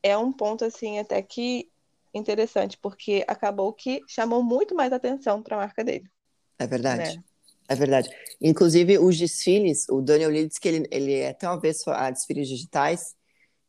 É 0.01 0.17
um 0.17 0.32
ponto 0.32 0.63
assim 0.63 0.97
até 0.97 1.21
que 1.21 1.69
interessante, 2.17 2.78
porque 2.78 3.23
acabou 3.28 3.73
que 3.73 4.01
chamou 4.08 4.41
muito 4.41 4.73
mais 4.73 4.91
atenção 4.93 5.41
para 5.43 5.56
a 5.58 5.60
marca 5.60 5.84
dele. 5.84 6.10
É 6.58 6.65
verdade. 6.65 7.17
Né? 7.17 7.23
É 7.67 7.75
verdade. 7.75 8.10
Inclusive, 8.39 8.97
os 8.99 9.17
desfiles, 9.17 9.88
o 9.89 10.01
Daniel 10.01 10.30
Lee 10.30 10.47
disse 10.47 10.60
que 10.60 10.67
ele, 10.67 10.88
ele 10.91 11.13
é 11.13 11.34
tão 11.34 11.54
avesso 11.54 11.89
a 11.89 12.10
desfiles 12.10 12.47
digitais 12.47 13.15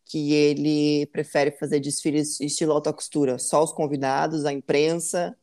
que 0.04 0.32
ele 0.32 1.06
prefere 1.06 1.50
fazer 1.50 1.80
desfiles 1.80 2.38
estilo 2.40 2.72
alta 2.72 2.92
costura, 2.92 3.38
só 3.38 3.64
os 3.64 3.72
convidados, 3.72 4.44
a 4.44 4.52
imprensa, 4.52 5.36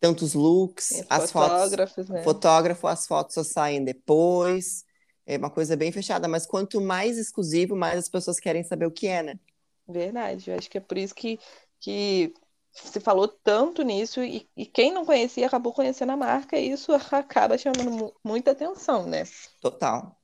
tantos 0.00 0.32
looks, 0.32 1.04
as 1.10 1.30
fotos, 1.30 2.08
né? 2.08 2.22
fotógrafo, 2.22 2.86
as 2.86 3.06
fotos 3.06 3.34
só 3.34 3.44
saem 3.44 3.84
depois. 3.84 4.84
É 5.26 5.36
uma 5.36 5.50
coisa 5.50 5.76
bem 5.76 5.92
fechada, 5.92 6.26
mas 6.26 6.46
quanto 6.46 6.80
mais 6.80 7.18
exclusivo, 7.18 7.76
mais 7.76 7.98
as 7.98 8.08
pessoas 8.08 8.40
querem 8.40 8.64
saber 8.64 8.86
o 8.86 8.90
que 8.90 9.06
é, 9.06 9.22
né? 9.22 9.38
Verdade, 9.86 10.50
eu 10.50 10.56
acho 10.56 10.70
que 10.70 10.78
é 10.78 10.80
por 10.80 10.96
isso 10.96 11.14
que, 11.14 11.38
que 11.82 12.32
se 12.72 13.00
falou 13.00 13.28
tanto 13.28 13.82
nisso 13.82 14.22
e, 14.22 14.48
e 14.56 14.64
quem 14.64 14.92
não 14.92 15.04
conhecia 15.04 15.46
acabou 15.46 15.74
conhecendo 15.74 16.12
a 16.12 16.16
marca 16.16 16.56
e 16.56 16.70
isso 16.70 16.92
acaba 17.12 17.58
chamando 17.58 18.14
muita 18.24 18.52
atenção, 18.52 19.06
né? 19.06 19.24
Total. 19.60 20.16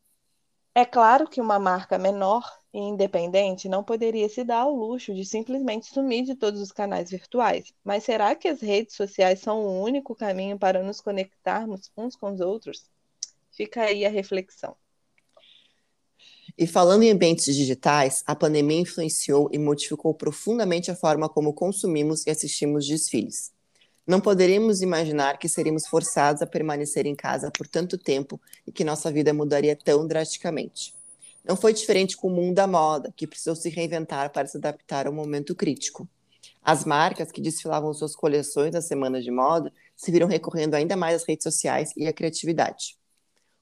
É 0.74 0.84
claro 0.84 1.28
que 1.28 1.40
uma 1.40 1.58
marca 1.58 1.98
menor 1.98 2.44
e 2.72 2.78
independente 2.78 3.68
não 3.68 3.82
poderia 3.82 4.28
se 4.28 4.44
dar 4.44 4.60
ao 4.60 4.72
luxo 4.72 5.12
de 5.12 5.24
simplesmente 5.24 5.86
sumir 5.86 6.24
de 6.24 6.36
todos 6.36 6.60
os 6.60 6.70
canais 6.70 7.10
virtuais. 7.10 7.74
Mas 7.82 8.04
será 8.04 8.34
que 8.36 8.46
as 8.46 8.60
redes 8.60 8.94
sociais 8.94 9.40
são 9.40 9.60
o 9.60 9.82
único 9.82 10.14
caminho 10.14 10.56
para 10.58 10.82
nos 10.82 11.00
conectarmos 11.00 11.90
uns 11.96 12.14
com 12.14 12.32
os 12.32 12.40
outros? 12.40 12.88
Fica 13.50 13.82
aí 13.82 14.06
a 14.06 14.10
reflexão. 14.10 14.76
E 16.58 16.66
falando 16.66 17.04
em 17.04 17.12
ambientes 17.12 17.54
digitais, 17.54 18.24
a 18.26 18.34
pandemia 18.34 18.80
influenciou 18.80 19.48
e 19.52 19.58
modificou 19.58 20.12
profundamente 20.12 20.90
a 20.90 20.96
forma 20.96 21.28
como 21.28 21.52
consumimos 21.52 22.26
e 22.26 22.30
assistimos 22.30 22.84
desfiles. 22.84 23.52
Não 24.04 24.20
poderíamos 24.20 24.82
imaginar 24.82 25.38
que 25.38 25.48
seríamos 25.48 25.86
forçados 25.86 26.42
a 26.42 26.46
permanecer 26.48 27.06
em 27.06 27.14
casa 27.14 27.48
por 27.52 27.68
tanto 27.68 27.96
tempo 27.96 28.40
e 28.66 28.72
que 28.72 28.82
nossa 28.82 29.08
vida 29.12 29.32
mudaria 29.32 29.76
tão 29.76 30.04
drasticamente. 30.04 30.92
Não 31.44 31.54
foi 31.54 31.72
diferente 31.72 32.16
com 32.16 32.26
o 32.26 32.34
mundo 32.34 32.56
da 32.56 32.66
moda, 32.66 33.14
que 33.16 33.26
precisou 33.26 33.54
se 33.54 33.68
reinventar 33.68 34.32
para 34.32 34.48
se 34.48 34.56
adaptar 34.56 35.06
ao 35.06 35.12
momento 35.12 35.54
crítico. 35.54 36.08
As 36.60 36.84
marcas 36.84 37.30
que 37.30 37.40
desfilavam 37.40 37.94
suas 37.94 38.16
coleções 38.16 38.72
nas 38.72 38.86
semanas 38.86 39.22
de 39.22 39.30
moda 39.30 39.72
se 39.94 40.10
viram 40.10 40.26
recorrendo 40.26 40.74
ainda 40.74 40.96
mais 40.96 41.22
às 41.22 41.28
redes 41.28 41.44
sociais 41.44 41.92
e 41.96 42.08
à 42.08 42.12
criatividade. 42.12 42.98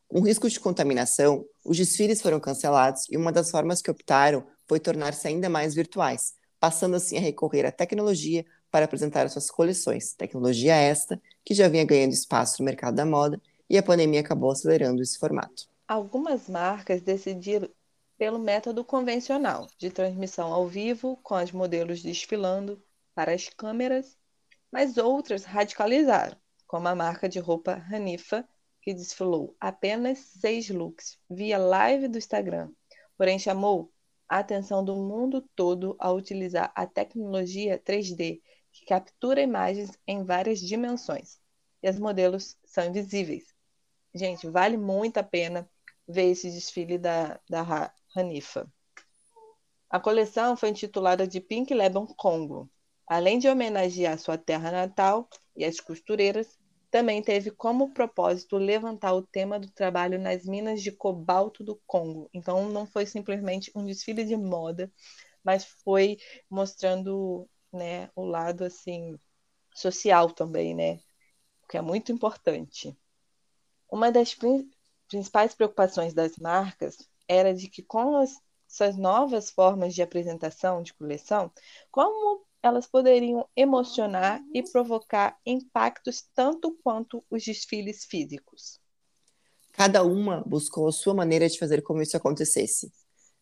Com 0.08 0.20
risco 0.20 0.48
de 0.48 0.60
contaminação, 0.60 1.44
os 1.64 1.76
desfiles 1.76 2.22
foram 2.22 2.38
cancelados 2.38 3.06
e 3.10 3.16
uma 3.16 3.32
das 3.32 3.50
formas 3.50 3.82
que 3.82 3.90
optaram 3.90 4.46
foi 4.66 4.78
tornar-se 4.78 5.26
ainda 5.26 5.48
mais 5.48 5.74
virtuais, 5.74 6.34
passando 6.60 6.96
assim 6.96 7.16
a 7.16 7.20
recorrer 7.20 7.66
à 7.66 7.72
tecnologia 7.72 8.44
para 8.70 8.84
apresentar 8.84 9.28
suas 9.28 9.50
coleções. 9.50 10.14
Tecnologia 10.14 10.74
esta 10.74 11.20
que 11.44 11.54
já 11.54 11.68
vinha 11.68 11.84
ganhando 11.84 12.12
espaço 12.12 12.60
no 12.60 12.66
mercado 12.66 12.94
da 12.94 13.06
moda 13.06 13.40
e 13.68 13.76
a 13.76 13.82
pandemia 13.82 14.20
acabou 14.20 14.50
acelerando 14.50 15.02
esse 15.02 15.18
formato. 15.18 15.68
Algumas 15.88 16.48
marcas 16.48 17.02
decidiram 17.02 17.68
pelo 18.16 18.38
método 18.38 18.84
convencional 18.84 19.66
de 19.78 19.90
transmissão 19.90 20.52
ao 20.52 20.66
vivo, 20.66 21.18
com 21.22 21.34
os 21.34 21.52
modelos 21.52 22.02
desfilando 22.02 22.82
para 23.14 23.32
as 23.32 23.48
câmeras, 23.48 24.16
mas 24.72 24.96
outras 24.96 25.44
radicalizaram, 25.44 26.36
como 26.66 26.88
a 26.88 26.94
marca 26.94 27.28
de 27.28 27.38
roupa 27.38 27.84
Hanifa, 27.90 28.46
que 28.86 28.94
desfilou 28.94 29.56
apenas 29.58 30.20
seis 30.20 30.70
looks 30.70 31.18
via 31.28 31.58
live 31.58 32.06
do 32.06 32.18
Instagram, 32.18 32.70
porém 33.18 33.36
chamou 33.36 33.92
a 34.28 34.38
atenção 34.38 34.84
do 34.84 34.94
mundo 34.94 35.42
todo 35.56 35.96
ao 35.98 36.14
utilizar 36.14 36.70
a 36.72 36.86
tecnologia 36.86 37.82
3D, 37.84 38.40
que 38.70 38.86
captura 38.86 39.42
imagens 39.42 39.98
em 40.06 40.22
várias 40.22 40.60
dimensões. 40.60 41.40
E 41.82 41.88
as 41.88 41.98
modelos 41.98 42.56
são 42.64 42.86
invisíveis. 42.86 43.52
Gente, 44.14 44.48
vale 44.48 44.76
muito 44.76 45.18
a 45.18 45.24
pena 45.24 45.68
ver 46.06 46.30
esse 46.30 46.48
desfile 46.48 46.96
da, 46.96 47.40
da 47.50 47.92
Hanifa. 48.14 48.72
A 49.90 49.98
coleção 49.98 50.56
foi 50.56 50.68
intitulada 50.68 51.26
de 51.26 51.40
Pink 51.40 51.74
Lebanon 51.74 52.06
Congo. 52.06 52.70
Além 53.04 53.40
de 53.40 53.48
homenagear 53.48 54.16
sua 54.16 54.38
terra 54.38 54.70
natal 54.70 55.28
e 55.56 55.64
as 55.64 55.80
costureiras, 55.80 56.56
também 56.90 57.22
teve 57.22 57.50
como 57.50 57.92
propósito 57.92 58.56
levantar 58.56 59.14
o 59.14 59.26
tema 59.26 59.58
do 59.58 59.70
trabalho 59.70 60.18
nas 60.18 60.44
minas 60.44 60.82
de 60.82 60.92
cobalto 60.92 61.64
do 61.64 61.80
Congo. 61.86 62.30
Então, 62.32 62.68
não 62.70 62.86
foi 62.86 63.06
simplesmente 63.06 63.70
um 63.74 63.84
desfile 63.84 64.24
de 64.24 64.36
moda, 64.36 64.90
mas 65.44 65.64
foi 65.84 66.18
mostrando 66.50 67.48
né, 67.72 68.10
o 68.16 68.24
lado 68.24 68.64
assim 68.64 69.18
social 69.74 70.30
também, 70.32 70.74
né, 70.74 71.00
que 71.68 71.76
é 71.76 71.82
muito 71.82 72.12
importante. 72.12 72.96
Uma 73.90 74.10
das 74.12 74.36
principais 75.08 75.54
preocupações 75.54 76.14
das 76.14 76.36
marcas 76.36 76.96
era 77.28 77.54
de 77.54 77.68
que 77.68 77.82
com 77.82 78.16
as, 78.16 78.40
essas 78.68 78.96
novas 78.96 79.50
formas 79.50 79.94
de 79.94 80.02
apresentação 80.02 80.82
de 80.82 80.94
coleção, 80.94 81.52
como 81.90 82.45
elas 82.66 82.86
poderiam 82.86 83.48
emocionar 83.56 84.42
e 84.52 84.62
provocar 84.62 85.38
impactos 85.46 86.24
tanto 86.34 86.76
quanto 86.82 87.24
os 87.30 87.44
desfiles 87.44 88.04
físicos. 88.04 88.80
Cada 89.72 90.02
uma 90.02 90.42
buscou 90.46 90.88
a 90.88 90.92
sua 90.92 91.14
maneira 91.14 91.48
de 91.48 91.58
fazer 91.58 91.82
como 91.82 92.02
isso 92.02 92.16
acontecesse. 92.16 92.90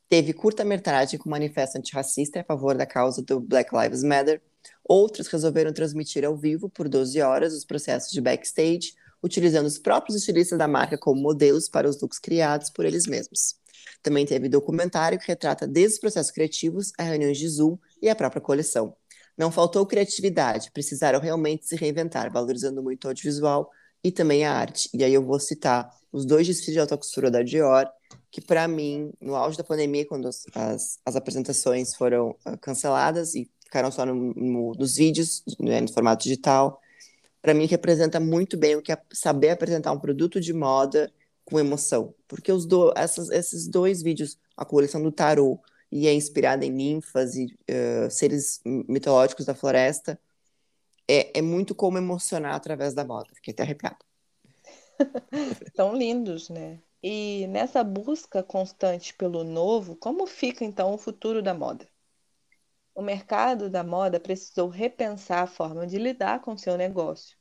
Teve 0.09 0.33
curta-metragem 0.33 1.19
com 1.19 1.31
manifesto 1.31 1.79
antirracista 1.79 2.41
a 2.41 2.45
favor 2.45 2.77
da 2.77 2.85
causa 2.85 3.23
do 3.23 3.41
Black 3.41 3.75
Lives 3.75 4.03
Matter. 4.03 4.43
Outras 4.85 5.29
resolveram 5.29 5.73
transmitir 5.73 6.25
ao 6.25 6.37
vivo 6.37 6.69
por 6.69 6.89
12 6.89 7.21
horas 7.23 7.55
os 7.55 7.65
processos 7.65 8.13
de 8.13 8.21
backstage, 8.21 8.95
utilizando 9.23 9.67
os 9.67 9.79
próprios 9.79 10.17
estilistas 10.17 10.59
da 10.59 10.69
marca 10.69 10.99
como 10.99 11.23
modelos 11.23 11.69
para 11.69 11.89
os 11.89 12.01
looks 12.01 12.19
criados 12.19 12.69
por 12.69 12.85
eles 12.85 13.07
mesmos. 13.07 13.55
Também 14.03 14.27
teve 14.27 14.51
documentário 14.51 15.19
que 15.19 15.27
retrata 15.27 15.67
desde 15.67 15.95
os 15.95 16.01
processos 16.01 16.31
criativos 16.31 16.93
a 16.99 17.03
reuniões 17.05 17.39
de 17.39 17.49
Zoom 17.49 17.79
e 18.03 18.09
a 18.11 18.15
própria 18.15 18.43
coleção. 18.43 18.95
Não 19.37 19.51
faltou 19.51 19.85
criatividade, 19.85 20.71
precisaram 20.71 21.21
realmente 21.21 21.67
se 21.67 21.77
reinventar, 21.77 22.33
valorizando 22.33 22.83
muito 22.83 23.05
o 23.05 23.09
audiovisual 23.09 23.71
e 24.03 24.13
também 24.13 24.45
a 24.45 24.53
arte. 24.53 24.89
E 24.95 25.03
aí 25.03 25.13
eu 25.13 25.25
vou 25.25 25.41
citar 25.41 25.91
os 26.13 26.25
dois 26.25 26.47
desfiles 26.47 26.75
de 26.75 26.81
alta 26.81 26.97
costura 26.97 27.31
da 27.31 27.43
Dior, 27.43 27.87
que 28.31 28.41
para 28.41 28.69
mim, 28.69 29.13
no 29.21 29.35
auge 29.35 29.57
da 29.57 29.65
pandemia, 29.65 30.07
quando 30.07 30.29
as, 30.29 30.45
as, 31.05 31.17
apresentações 31.17 31.95
foram 31.95 32.37
uh, 32.47 32.59
canceladas 32.61 33.35
e 33.35 33.51
ficaram 33.65 33.91
só 33.91 34.07
no, 34.07 34.15
no, 34.15 34.73
nos 34.79 34.97
vídeos, 34.97 35.43
né, 35.59 35.81
no 35.81 35.93
formato 35.93 36.23
digital, 36.23 36.81
para 37.43 37.55
mim 37.55 37.67
representa 37.67 38.21
muito 38.21 38.57
bem 38.57 38.77
o 38.77 38.83
que 38.83 38.93
é 38.93 38.99
saber 39.13 39.51
apresentar 39.51 39.93
um 39.93 39.99
produto 39.99 40.41
de 40.41 40.53
moda 40.53 41.13
com 41.45 41.59
emoção. 41.59 42.15
Porque 42.29 42.53
os 42.53 42.65
do, 42.67 42.93
essas, 42.97 43.31
esses 43.31 43.67
dois 43.67 44.03
vídeos, 44.03 44.39
a 44.57 44.65
coleção 44.65 45.03
do 45.03 45.13
tarô 45.13 45.61
e 45.95 46.09
é 46.09 46.13
inspirada 46.13 46.67
em 46.67 46.73
ninfas 46.73 47.37
e 47.37 47.57
uh, 47.71 48.11
seres 48.11 48.61
mitológicos 48.65 49.47
da 49.47 49.55
floresta, 49.55 50.21
é, 51.07 51.39
é 51.39 51.41
muito 51.41 51.73
como 51.73 51.97
emocionar 51.97 52.57
através 52.57 52.95
da 52.95 53.05
moda. 53.05 53.31
Fiquei 53.33 53.53
até 53.53 53.63
arrepiada. 53.63 53.99
Tão 55.73 55.95
lindos, 55.95 56.49
né? 56.49 56.83
E 57.01 57.47
nessa 57.47 57.85
busca 57.85 58.43
constante 58.43 59.15
pelo 59.15 59.45
novo, 59.45 59.95
como 59.95 60.27
fica 60.27 60.65
então 60.65 60.93
o 60.93 60.99
futuro 60.99 61.41
da 61.41 61.55
moda? 61.55 61.89
O 62.93 63.01
mercado 63.01 63.71
da 63.71 63.85
moda 63.85 64.19
precisou 64.19 64.69
repensar 64.69 65.45
a 65.45 65.47
forma 65.47 65.87
de 65.87 65.97
lidar 65.97 66.41
com 66.41 66.59
seu 66.59 66.77
negócio, 66.77 67.37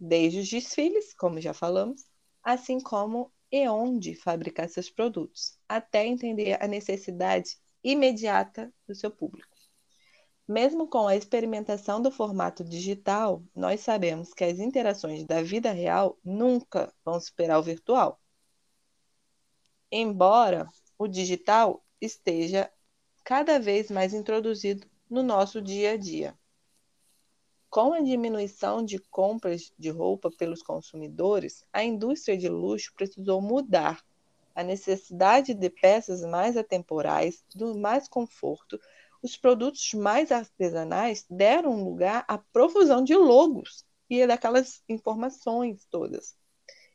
desde 0.00 0.38
os 0.38 0.48
desfiles, 0.48 1.12
como 1.12 1.42
já 1.42 1.52
falamos, 1.52 2.06
assim 2.42 2.80
como 2.80 3.30
e 3.52 3.68
onde 3.68 4.14
fabricar 4.14 4.66
seus 4.70 4.88
produtos, 4.88 5.58
até 5.68 6.06
entender 6.06 6.56
a 6.62 6.66
necessidade 6.66 7.58
imediata 7.82 8.72
do 8.86 8.94
seu 8.94 9.10
público. 9.10 9.56
Mesmo 10.46 10.88
com 10.88 11.06
a 11.06 11.14
experimentação 11.14 12.00
do 12.00 12.10
formato 12.10 12.64
digital, 12.64 13.42
nós 13.54 13.80
sabemos 13.80 14.32
que 14.32 14.44
as 14.44 14.58
interações 14.58 15.24
da 15.24 15.42
vida 15.42 15.70
real 15.72 16.18
nunca 16.24 16.92
vão 17.04 17.20
superar 17.20 17.58
o 17.58 17.62
virtual. 17.62 18.18
Embora 19.92 20.66
o 20.98 21.06
digital 21.06 21.84
esteja 22.00 22.70
cada 23.24 23.58
vez 23.58 23.90
mais 23.90 24.14
introduzido 24.14 24.88
no 25.08 25.22
nosso 25.22 25.60
dia 25.60 25.92
a 25.92 25.96
dia. 25.98 26.34
Com 27.68 27.92
a 27.92 28.00
diminuição 28.00 28.82
de 28.82 28.98
compras 28.98 29.70
de 29.78 29.90
roupa 29.90 30.30
pelos 30.30 30.62
consumidores, 30.62 31.62
a 31.70 31.84
indústria 31.84 32.38
de 32.38 32.48
luxo 32.48 32.90
precisou 32.96 33.42
mudar 33.42 34.02
a 34.58 34.64
necessidade 34.64 35.54
de 35.54 35.70
peças 35.70 36.20
mais 36.22 36.56
atemporais, 36.56 37.44
do 37.54 37.78
mais 37.78 38.08
conforto, 38.08 38.76
os 39.22 39.36
produtos 39.36 39.94
mais 39.94 40.32
artesanais 40.32 41.24
deram 41.30 41.84
lugar 41.84 42.24
à 42.26 42.38
profusão 42.38 43.04
de 43.04 43.14
logos 43.14 43.84
e 44.10 44.26
daquelas 44.26 44.82
informações 44.88 45.86
todas. 45.88 46.36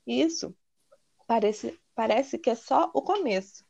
Isso 0.06 0.54
parece, 1.26 1.80
parece 1.96 2.38
que 2.38 2.50
é 2.50 2.56
só 2.56 2.92
o 2.94 3.02
começo. 3.02 3.64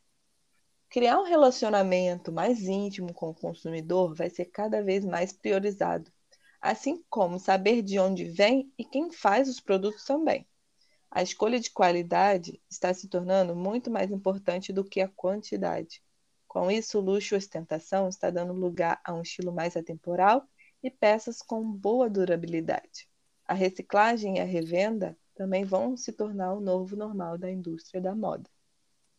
Criar 0.88 1.20
um 1.20 1.24
relacionamento 1.24 2.32
mais 2.32 2.62
íntimo 2.62 3.14
com 3.14 3.30
o 3.30 3.34
consumidor 3.34 4.12
vai 4.12 4.28
ser 4.28 4.46
cada 4.46 4.82
vez 4.82 5.04
mais 5.04 5.32
priorizado, 5.32 6.10
assim 6.60 7.00
como 7.08 7.38
saber 7.38 7.80
de 7.80 8.00
onde 8.00 8.24
vem 8.24 8.72
e 8.76 8.84
quem 8.84 9.12
faz 9.12 9.48
os 9.48 9.60
produtos 9.60 10.04
também. 10.04 10.44
A 11.16 11.22
escolha 11.22 11.60
de 11.60 11.70
qualidade 11.70 12.60
está 12.68 12.92
se 12.92 13.06
tornando 13.06 13.54
muito 13.54 13.88
mais 13.88 14.10
importante 14.10 14.72
do 14.72 14.82
que 14.84 15.00
a 15.00 15.06
quantidade. 15.06 16.02
Com 16.48 16.68
isso, 16.68 16.98
o 16.98 17.00
luxo 17.00 17.36
e 17.36 17.38
ostentação 17.38 18.08
está 18.08 18.30
dando 18.30 18.52
lugar 18.52 19.00
a 19.04 19.14
um 19.14 19.22
estilo 19.22 19.52
mais 19.52 19.76
atemporal 19.76 20.44
e 20.82 20.90
peças 20.90 21.40
com 21.40 21.70
boa 21.70 22.10
durabilidade. 22.10 23.08
A 23.46 23.54
reciclagem 23.54 24.38
e 24.38 24.40
a 24.40 24.44
revenda 24.44 25.16
também 25.36 25.62
vão 25.64 25.96
se 25.96 26.12
tornar 26.12 26.52
o 26.52 26.60
novo 26.60 26.96
normal 26.96 27.38
da 27.38 27.48
indústria 27.48 28.00
da 28.00 28.12
moda. 28.12 28.50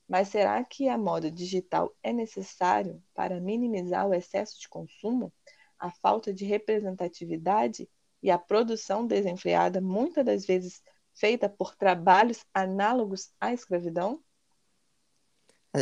Mas 0.06 0.28
será 0.28 0.62
que 0.66 0.90
a 0.90 0.98
moda 0.98 1.32
digital 1.32 1.96
é 2.04 2.12
necessário 2.12 3.02
para 3.14 3.40
minimizar 3.40 4.06
o 4.06 4.14
excesso 4.14 4.60
de 4.60 4.68
consumo, 4.68 5.32
a 5.80 5.90
falta 5.90 6.34
de 6.34 6.44
representatividade 6.44 7.90
e 8.22 8.30
a 8.30 8.38
produção 8.38 9.08
desenfreada, 9.08 9.80
muitas 9.80 10.26
das 10.26 10.46
vezes 10.46 10.84
feita 11.16 11.50
por 11.50 11.76
trabalhos 11.76 12.46
análogos 12.54 13.32
à 13.40 13.54
escravidão? 13.54 14.22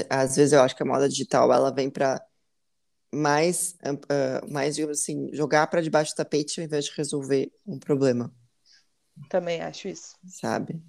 Às 0.10 0.36
vezes 0.36 0.54
eu 0.54 0.62
acho 0.62 0.76
que 0.76 0.84
a 0.84 0.86
moda 0.86 1.08
digital 1.08 1.52
ela 1.52 1.72
vem 1.72 1.90
para 1.90 2.24
mais, 3.14 3.76
uh, 3.84 4.52
mais 4.52 4.76
digamos 4.76 5.00
assim, 5.00 5.30
jogar 5.34 5.68
para 5.68 5.82
debaixo 5.82 6.14
do 6.14 6.18
tapete 6.18 6.60
ao 6.60 6.66
invés 6.66 6.86
de 6.86 6.92
resolver 6.96 7.52
um 7.66 7.78
problema. 7.78 8.34
Também 9.30 9.62
acho 9.62 9.88
isso. 9.88 10.16
Sabe? 10.26 10.82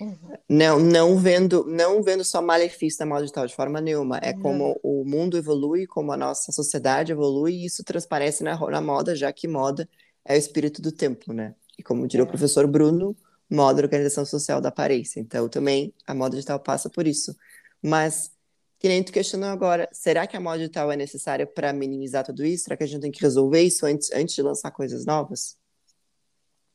Uhum. 0.00 0.16
Não, 0.48 0.78
não 0.78 1.16
vendo, 1.16 1.64
não 1.66 2.02
vendo 2.02 2.24
só 2.24 2.42
malefício 2.42 2.98
da 2.98 3.06
moda 3.06 3.22
digital 3.22 3.46
de 3.46 3.54
forma 3.54 3.80
nenhuma. 3.80 4.18
É 4.18 4.32
como 4.34 4.78
o 4.82 5.04
mundo 5.04 5.38
evolui, 5.38 5.86
como 5.86 6.12
a 6.12 6.16
nossa 6.16 6.52
sociedade 6.52 7.12
evolui, 7.12 7.52
e 7.52 7.66
isso 7.66 7.84
transparece 7.84 8.42
na, 8.42 8.58
na 8.58 8.80
moda, 8.80 9.14
já 9.14 9.32
que 9.32 9.48
moda 9.48 9.88
é 10.24 10.34
o 10.34 10.38
espírito 10.38 10.82
do 10.82 10.92
tempo, 10.92 11.32
né? 11.32 11.54
E 11.78 11.82
como 11.82 12.06
diria 12.06 12.24
é. 12.24 12.26
o 12.26 12.28
professor 12.28 12.66
Bruno, 12.66 13.16
moda 13.50 13.82
organização 13.82 14.24
social 14.24 14.60
da 14.60 14.68
aparência. 14.68 15.20
Então, 15.20 15.48
também 15.48 15.92
a 16.06 16.14
moda 16.14 16.36
digital 16.36 16.58
passa 16.58 16.88
por 16.88 17.06
isso. 17.06 17.36
Mas, 17.82 18.30
que 18.78 18.88
nem 18.88 19.02
tu 19.02 19.12
questionou 19.12 19.48
agora, 19.48 19.88
será 19.92 20.26
que 20.26 20.36
a 20.36 20.40
moda 20.40 20.58
digital 20.58 20.90
é 20.90 20.96
necessária 20.96 21.46
para 21.46 21.72
minimizar 21.72 22.24
tudo 22.24 22.44
isso? 22.44 22.64
Será 22.64 22.76
que 22.76 22.84
a 22.84 22.86
gente 22.86 23.02
tem 23.02 23.10
que 23.10 23.22
resolver 23.22 23.62
isso 23.62 23.86
antes, 23.86 24.10
antes 24.12 24.34
de 24.34 24.42
lançar 24.42 24.70
coisas 24.70 25.04
novas? 25.04 25.56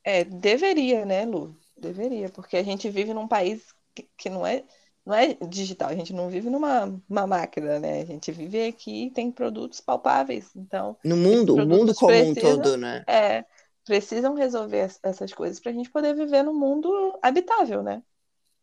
É, 0.04 0.24
deveria, 0.24 1.06
né, 1.06 1.26
Lu? 1.26 1.56
Deveria, 1.78 2.30
porque 2.30 2.58
a 2.58 2.64
gente 2.64 2.90
vive 2.90 3.14
num 3.14 3.28
país 3.28 3.62
que, 3.96 4.08
que 4.18 4.30
não 4.30 4.46
é 4.46 4.64
não 5.06 5.16
é 5.16 5.34
digital, 5.48 5.90
a 5.90 5.96
gente 5.96 6.14
não 6.14 6.30
vive 6.30 6.52
numa 6.52 7.02
uma 7.10 7.26
máquina, 7.26 7.80
né? 7.80 8.02
A 8.02 8.06
gente 8.06 8.32
vive 8.32 8.68
aqui 8.68 9.06
e 9.06 9.12
tem 9.12 9.32
produtos 9.32 9.82
palpáveis. 9.82 10.52
Então, 10.56 10.96
no 11.04 11.18
mundo, 11.18 11.56
o 11.56 11.66
mundo 11.66 11.96
como 11.96 12.12
precisam, 12.12 12.52
um 12.52 12.56
todo, 12.56 12.78
né? 12.78 13.04
É, 13.08 13.44
precisam 13.90 14.36
resolver 14.36 14.88
essas 15.02 15.34
coisas 15.34 15.60
para 15.60 15.72
a 15.72 15.74
gente 15.74 15.90
poder 15.90 16.14
viver 16.16 16.44
num 16.44 16.54
mundo 16.54 17.18
habitável, 17.24 17.82
né? 17.82 18.04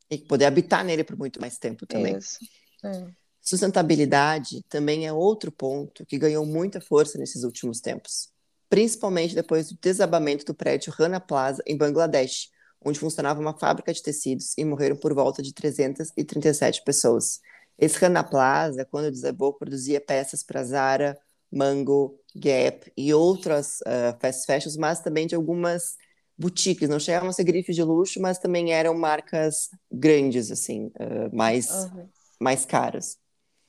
E 0.08 0.18
poder 0.18 0.44
habitar 0.44 0.84
nele 0.84 1.02
por 1.02 1.18
muito 1.18 1.40
mais 1.40 1.58
tempo 1.58 1.84
também. 1.84 2.16
Isso. 2.16 2.38
É. 2.84 3.10
Sustentabilidade 3.42 4.62
também 4.68 5.04
é 5.04 5.12
outro 5.12 5.50
ponto 5.50 6.06
que 6.06 6.16
ganhou 6.16 6.46
muita 6.46 6.80
força 6.80 7.18
nesses 7.18 7.42
últimos 7.42 7.80
tempos, 7.80 8.28
principalmente 8.68 9.34
depois 9.34 9.68
do 9.68 9.78
desabamento 9.80 10.44
do 10.44 10.54
prédio 10.54 10.92
Rana 10.96 11.18
Plaza 11.18 11.60
em 11.66 11.76
Bangladesh, 11.76 12.50
onde 12.84 13.00
funcionava 13.00 13.40
uma 13.40 13.58
fábrica 13.58 13.92
de 13.92 14.00
tecidos 14.00 14.56
e 14.56 14.64
morreram 14.64 14.96
por 14.96 15.12
volta 15.12 15.42
de 15.42 15.52
337 15.52 16.84
pessoas. 16.84 17.40
Esse 17.76 17.98
Rana 17.98 18.22
Plaza, 18.22 18.84
quando 18.84 19.10
desabou, 19.10 19.52
produzia 19.52 20.00
peças 20.00 20.44
para 20.44 20.62
Zara, 20.62 21.18
Mango, 21.50 22.16
Gap 22.38 22.92
e 22.96 23.12
outras 23.14 23.80
uh, 23.80 24.16
fast 24.20 24.46
fashions, 24.46 24.76
mas 24.76 25.00
também 25.00 25.26
de 25.26 25.34
algumas 25.34 25.96
boutiques. 26.38 26.88
Não 26.88 26.98
chegavam 26.98 27.28
a 27.28 27.32
ser 27.32 27.44
grifes 27.44 27.74
de 27.74 27.82
luxo, 27.82 28.20
mas 28.20 28.38
também 28.38 28.72
eram 28.72 28.94
marcas 28.94 29.70
grandes, 29.90 30.50
assim, 30.50 30.86
uh, 30.86 31.34
mais, 31.34 31.70
uhum. 31.70 32.08
mais 32.40 32.64
caras. 32.64 33.18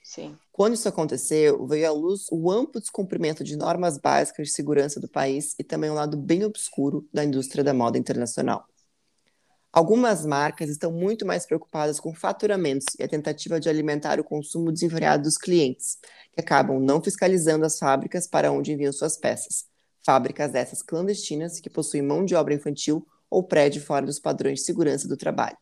Sim. 0.04 0.38
Quando 0.52 0.74
isso 0.74 0.88
aconteceu, 0.88 1.68
veio 1.68 1.88
à 1.88 1.92
luz 1.92 2.28
o 2.32 2.50
amplo 2.50 2.80
descumprimento 2.80 3.44
de 3.44 3.58
normas 3.58 3.98
básicas 3.98 4.48
de 4.48 4.54
segurança 4.54 5.00
do 5.00 5.08
país 5.08 5.54
e 5.60 5.64
também 5.64 5.92
um 5.92 5.96
lado 5.96 6.18
bem 6.18 6.44
obscuro 6.46 7.08
da 7.14 7.24
indústria 7.24 7.64
da 7.64 7.74
moda 7.74 7.98
internacional. 7.98 8.66
Algumas 9.78 10.26
marcas 10.26 10.72
estão 10.72 10.92
muito 10.92 11.24
mais 11.24 11.46
preocupadas 11.46 12.00
com 12.00 12.12
faturamentos 12.12 12.88
e 12.98 13.04
a 13.04 13.08
tentativa 13.08 13.60
de 13.60 13.70
alimentar 13.70 14.20
o 14.20 14.24
consumo 14.24 14.72
desenfreado 14.72 15.22
dos 15.22 15.38
clientes, 15.38 16.00
que 16.34 16.42
acabam 16.42 16.80
não 16.80 17.00
fiscalizando 17.00 17.64
as 17.64 17.78
fábricas 17.78 18.26
para 18.26 18.52
onde 18.52 18.72
enviam 18.72 18.92
suas 18.92 19.18
peças. 19.18 19.66
Fábricas 20.04 20.52
dessas 20.52 20.82
clandestinas 20.82 21.60
que 21.60 21.70
possuem 21.70 22.02
mão 22.02 22.26
de 22.26 22.34
obra 22.34 22.56
infantil 22.56 23.06
ou 23.30 23.44
prédio 23.44 23.80
fora 23.80 24.04
dos 24.04 24.18
padrões 24.18 24.62
de 24.62 24.66
segurança 24.66 25.08
do 25.08 25.16
trabalho. 25.16 25.60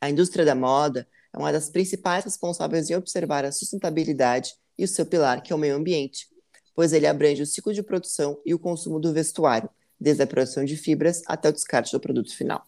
A 0.00 0.08
indústria 0.08 0.42
da 0.42 0.54
moda 0.54 1.06
é 1.30 1.36
uma 1.36 1.52
das 1.52 1.68
principais 1.68 2.24
responsáveis 2.24 2.88
em 2.88 2.96
observar 2.96 3.44
a 3.44 3.52
sustentabilidade 3.52 4.54
e 4.78 4.84
o 4.84 4.88
seu 4.88 5.04
pilar, 5.04 5.42
que 5.42 5.52
é 5.52 5.56
o 5.56 5.58
meio 5.58 5.76
ambiente, 5.76 6.26
pois 6.74 6.94
ele 6.94 7.06
abrange 7.06 7.42
o 7.42 7.46
ciclo 7.46 7.74
de 7.74 7.82
produção 7.82 8.40
e 8.46 8.54
o 8.54 8.58
consumo 8.58 8.98
do 8.98 9.12
vestuário, 9.12 9.68
desde 10.00 10.22
a 10.22 10.26
produção 10.26 10.64
de 10.64 10.74
fibras 10.74 11.20
até 11.26 11.50
o 11.50 11.52
descarte 11.52 11.92
do 11.92 12.00
produto 12.00 12.34
final 12.34 12.66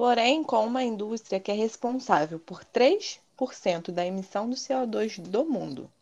porém 0.00 0.42
com 0.42 0.64
uma 0.64 0.82
indústria 0.82 1.38
que 1.38 1.50
é 1.50 1.54
responsável 1.54 2.40
por 2.40 2.64
3% 2.64 3.92
da 3.92 4.06
emissão 4.06 4.48
do 4.48 4.56
CO2 4.56 5.20
do 5.20 5.44
mundo. 5.44 5.92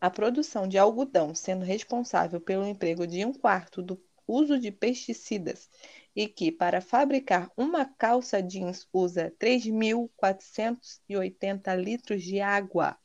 A 0.00 0.10
produção 0.10 0.66
de 0.66 0.76
algodão 0.76 1.36
sendo 1.36 1.64
responsável 1.64 2.40
pelo 2.40 2.66
emprego 2.66 3.06
de 3.06 3.24
um 3.24 3.32
quarto 3.32 3.80
do 3.80 3.96
uso 4.26 4.58
de 4.58 4.72
pesticidas 4.72 5.70
e 6.16 6.26
que, 6.26 6.50
para 6.50 6.80
fabricar 6.80 7.48
uma 7.56 7.84
calça 7.84 8.42
jeans, 8.42 8.88
usa 8.92 9.32
3.480 9.38 11.76
litros 11.76 12.24
de 12.24 12.40
água. 12.40 12.98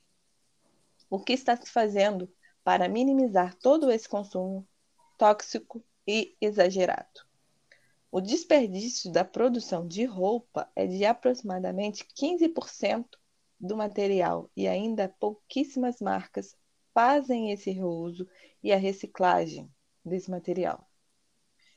O 1.12 1.20
que 1.20 1.34
está 1.34 1.56
se 1.56 1.70
fazendo 1.70 2.28
para 2.64 2.90
minimizar 2.90 3.54
todo 3.54 3.92
esse 3.92 4.10
consumo 4.10 4.68
tóxico 5.16 5.86
e 6.08 6.36
exagerado? 6.42 7.29
O 8.12 8.20
desperdício 8.20 9.12
da 9.12 9.24
produção 9.24 9.88
de 9.88 10.04
roupa 10.04 10.68
é 10.76 10.88
de 10.88 11.06
aproximadamente 11.06 12.04
15% 12.16 13.06
do 13.60 13.78
material 13.78 14.50
e 14.56 14.68
ainda 14.68 15.14
pouquíssimas 15.20 16.00
marcas 16.02 16.56
fazem 16.92 17.52
esse 17.52 17.70
reuso 17.70 18.28
e 18.64 18.74
a 18.74 18.78
reciclagem 18.78 19.70
desse 20.04 20.32
material. 20.32 20.90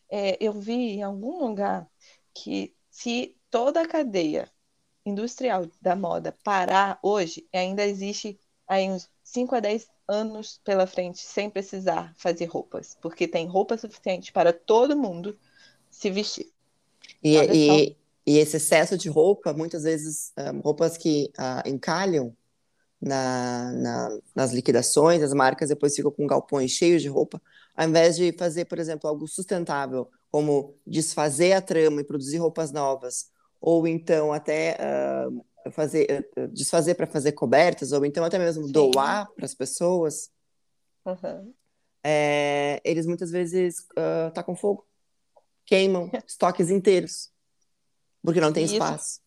É, 0.09 0.39
eu 0.41 0.53
vi 0.55 0.73
em 0.73 1.03
algum 1.03 1.39
lugar 1.39 1.87
que 2.35 2.75
se 2.91 3.37
toda 3.51 3.83
a 3.83 3.89
cadeia 3.89 4.51
industrial 5.05 5.67
da 5.83 5.95
moda 5.95 6.37
parar 6.43 6.99
hoje, 7.03 7.47
ainda 7.53 7.85
existe 7.85 8.41
aí 8.67 8.89
uns 8.89 9.07
5 9.23 9.55
a 9.55 9.61
10 9.61 9.91
anos 10.09 10.59
pela 10.65 10.87
frente 10.87 11.19
sem 11.19 11.51
precisar 11.51 12.15
fazer 12.17 12.47
roupas, 12.47 12.97
porque 13.03 13.29
tem 13.29 13.47
roupa 13.47 13.77
suficiente 13.77 14.33
para 14.33 14.53
todo 14.53 14.97
mundo 14.97 15.39
se 15.93 16.11
vestir. 16.11 16.51
E, 17.23 17.37
e, 17.37 17.97
e, 18.27 18.39
esse 18.39 18.57
excesso 18.57 18.97
de 18.97 19.09
roupa, 19.09 19.53
muitas 19.53 19.85
vezes, 19.85 20.33
um, 20.37 20.61
roupas 20.61 20.97
que 20.97 21.31
uh, 21.39 21.69
encalham 21.69 22.35
na, 23.01 23.71
na, 23.73 24.19
nas 24.35 24.53
liquidações, 24.53 25.23
as 25.23 25.35
marcas 25.35 25.69
depois 25.69 25.95
ficam 25.95 26.11
com 26.11 26.27
galpões 26.27 26.71
cheios 26.73 27.03
de 27.03 27.09
roupa, 27.09 27.41
ao 27.77 27.89
invés 27.89 28.17
de 28.17 28.33
fazer, 28.33 28.65
por 28.65 28.79
exemplo, 28.79 29.09
algo 29.09 29.29
sustentável, 29.29 30.09
como 30.31 30.75
desfazer 30.87 31.53
a 31.53 31.61
trama 31.61 32.01
e 32.01 32.05
produzir 32.05 32.39
roupas 32.39 32.73
novas, 32.73 33.31
ou 33.61 33.87
então 33.87 34.33
até 34.33 34.77
uh, 34.81 35.71
fazer, 35.71 36.29
uh, 36.37 36.49
desfazer 36.49 36.95
para 36.95 37.07
fazer 37.07 37.33
cobertas, 37.33 37.93
ou 37.93 38.05
então 38.05 38.25
até 38.25 38.39
mesmo 38.39 38.67
Sim. 38.67 38.73
doar 38.73 39.31
para 39.35 39.45
as 39.45 39.55
pessoas, 39.55 40.31
uhum. 41.05 41.53
é, 42.03 42.81
eles 42.85 43.07
muitas 43.07 43.31
vezes 43.31 43.81
uh, 43.93 44.33
tacam 44.33 44.57
fogo 44.57 44.87
queimam 45.67 46.11
estoques 46.27 46.71
inteiros, 46.71 47.31
porque 48.23 48.41
não 48.41 48.53
tem 48.53 48.65
isso, 48.65 48.75
espaço. 48.75 49.21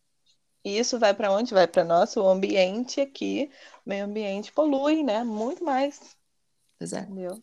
E 0.64 0.80
isso 0.80 0.98
vai 0.98 1.14
para 1.14 1.32
onde? 1.32 1.54
Vai 1.54 1.68
para 1.68 1.84
nosso 1.84 2.26
ambiente 2.26 3.00
aqui. 3.00 3.52
O 3.86 3.90
meio 3.90 4.06
ambiente 4.06 4.52
polui, 4.52 5.04
né? 5.04 5.24
Muito 5.24 5.64
mais. 5.64 6.00
Pois 6.80 6.92
é. 6.92 7.02
Entendeu? 7.02 7.42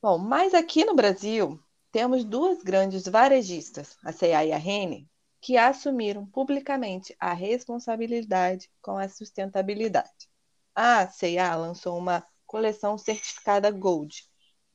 Bom, 0.00 0.16
mas 0.18 0.54
aqui 0.54 0.84
no 0.84 0.94
Brasil, 0.94 1.60
temos 1.92 2.24
duas 2.24 2.62
grandes 2.62 3.06
varejistas, 3.06 3.96
a 4.02 4.12
C&A 4.12 4.46
e 4.46 4.52
a 4.52 4.56
Rene, 4.56 5.08
que 5.40 5.56
assumiram 5.56 6.26
publicamente 6.26 7.14
a 7.18 7.32
responsabilidade 7.32 8.70
com 8.80 8.96
a 8.96 9.08
sustentabilidade. 9.08 10.28
A 10.74 11.06
C&A 11.08 11.54
lançou 11.54 11.98
uma 11.98 12.26
coleção 12.46 12.96
certificada 12.96 13.70
Gold, 13.70 14.24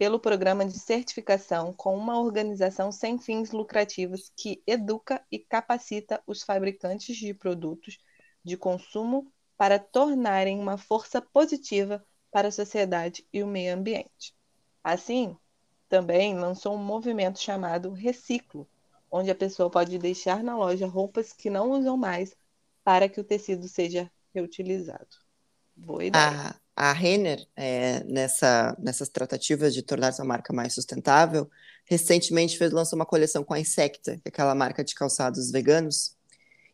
pelo 0.02 0.20
programa 0.20 0.66
de 0.66 0.80
certificação 0.80 1.72
com 1.72 1.96
uma 1.96 2.20
organização 2.20 2.92
sem 2.92 3.20
fins 3.20 3.52
lucrativos 3.52 4.32
que 4.36 4.60
educa 4.66 5.24
e 5.32 5.38
capacita 5.38 6.20
os 6.26 6.42
fabricantes 6.42 7.16
de 7.16 7.36
produtos 7.36 8.00
de 8.44 8.58
consumo 8.58 9.32
para 9.56 9.78
tornarem 9.78 10.60
uma 10.60 10.76
força 10.76 11.22
positiva 11.22 12.04
para 12.32 12.48
a 12.48 12.52
sociedade 12.52 13.24
e 13.32 13.44
o 13.44 13.48
meio 13.48 13.76
ambiente. 13.76 14.34
Assim, 14.84 15.38
também 15.88 16.34
lançou 16.34 16.74
um 16.74 16.84
movimento 16.84 17.40
chamado 17.40 17.94
Reciclo, 17.94 18.68
onde 19.12 19.30
a 19.30 19.36
pessoa 19.36 19.70
pode 19.70 20.00
deixar 20.00 20.42
na 20.44 20.58
loja 20.58 20.88
roupas 20.88 21.32
que 21.32 21.48
não 21.48 21.70
usam 21.70 21.96
mais 21.96 22.36
para 22.84 23.08
que 23.08 23.22
o 23.22 23.24
tecido 23.24 23.68
seja 23.68 24.12
reutilizado. 24.34 25.16
Boa 25.76 26.06
ideia. 26.06 26.26
Ah, 26.26 26.56
a 26.76 26.94
Renner, 26.94 27.46
é, 27.56 28.04
nessa, 28.06 28.76
nessas 28.80 29.10
tratativas 29.10 29.74
de 29.74 29.82
tornar 29.82 30.14
sua 30.14 30.26
marca 30.26 30.54
mais 30.54 30.74
sustentável, 30.74 31.50
recentemente 31.86 32.58
fez, 32.58 32.72
lançou 32.72 32.98
uma 32.98 33.06
coleção 33.06 33.44
com 33.44 33.54
a 33.54 33.60
Insecta, 33.60 34.16
que 34.16 34.22
é 34.26 34.30
aquela 34.30 34.56
marca 34.56 34.84
de 34.84 34.96
calçados 34.96 35.52
veganos. 35.52 36.16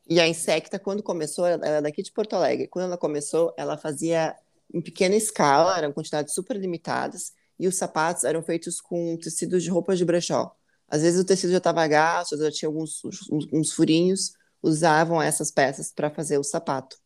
E 0.10 0.20
a 0.20 0.28
Insecta, 0.28 0.80
quando 0.80 1.04
começou, 1.04 1.46
ela 1.46 1.68
é 1.68 1.82
daqui 1.82 2.02
de 2.02 2.12
Porto 2.12 2.36
Alegre. 2.36 2.68
Quando 2.68 2.86
ela 2.86 2.98
começou, 2.98 3.54
ela 3.58 3.78
fazia 3.78 4.36
em 4.74 4.82
pequena 4.82 5.16
escala, 5.16 5.78
eram 5.78 5.92
quantidades 5.92 6.34
super 6.34 6.56
limitadas, 6.58 7.34
e 7.60 7.68
os 7.68 7.76
sapatos 7.76 8.24
eram 8.24 8.44
feitos 8.44 8.80
com 8.80 9.18
tecidos 9.18 9.64
de 9.64 9.70
roupas 9.70 9.98
de 9.98 10.06
brechó. 10.06 10.56
Às 10.88 11.02
vezes 11.02 11.20
o 11.20 11.26
tecido 11.26 11.52
já 11.52 11.58
estava 11.58 11.86
gasto, 11.88 12.38
já 12.38 12.52
tinha 12.52 12.70
alguns 12.70 13.04
uns, 13.04 13.48
uns 13.52 13.74
furinhos, 13.74 14.34
usavam 14.62 15.22
essas 15.22 15.52
peças 15.52 15.92
para 15.92 16.10
fazer 16.10 16.38
o 16.38 16.44
sapato. 16.44 16.98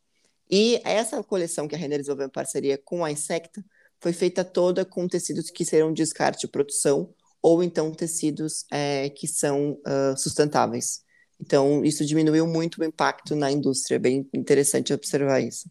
E 0.51 0.81
essa 0.83 1.23
coleção 1.23 1.67
que 1.67 1.75
a 1.75 1.77
Renner 1.77 1.99
desenvolveu 1.99 2.27
em 2.27 2.31
parceria 2.31 2.77
com 2.77 3.05
a 3.05 3.11
Insecta 3.11 3.63
foi 4.01 4.11
feita 4.11 4.43
toda 4.43 4.83
com 4.83 5.07
tecidos 5.07 5.49
que 5.49 5.63
serão 5.63 5.93
descarte 5.93 6.41
de 6.41 6.51
produção 6.51 7.13
ou 7.41 7.63
então 7.63 7.91
tecidos 7.91 8.65
é, 8.69 9.09
que 9.09 9.27
são 9.27 9.73
uh, 9.73 10.17
sustentáveis. 10.17 11.03
Então, 11.39 11.83
isso 11.83 12.05
diminuiu 12.05 12.45
muito 12.45 12.81
o 12.81 12.83
impacto 12.83 13.35
na 13.35 13.51
indústria. 13.51 13.95
É 13.95 13.99
bem 13.99 14.29
interessante 14.33 14.93
observar 14.93 15.39
isso. 15.39 15.69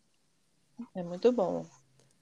É 0.95 1.03
muito 1.03 1.31
bom. 1.31 1.65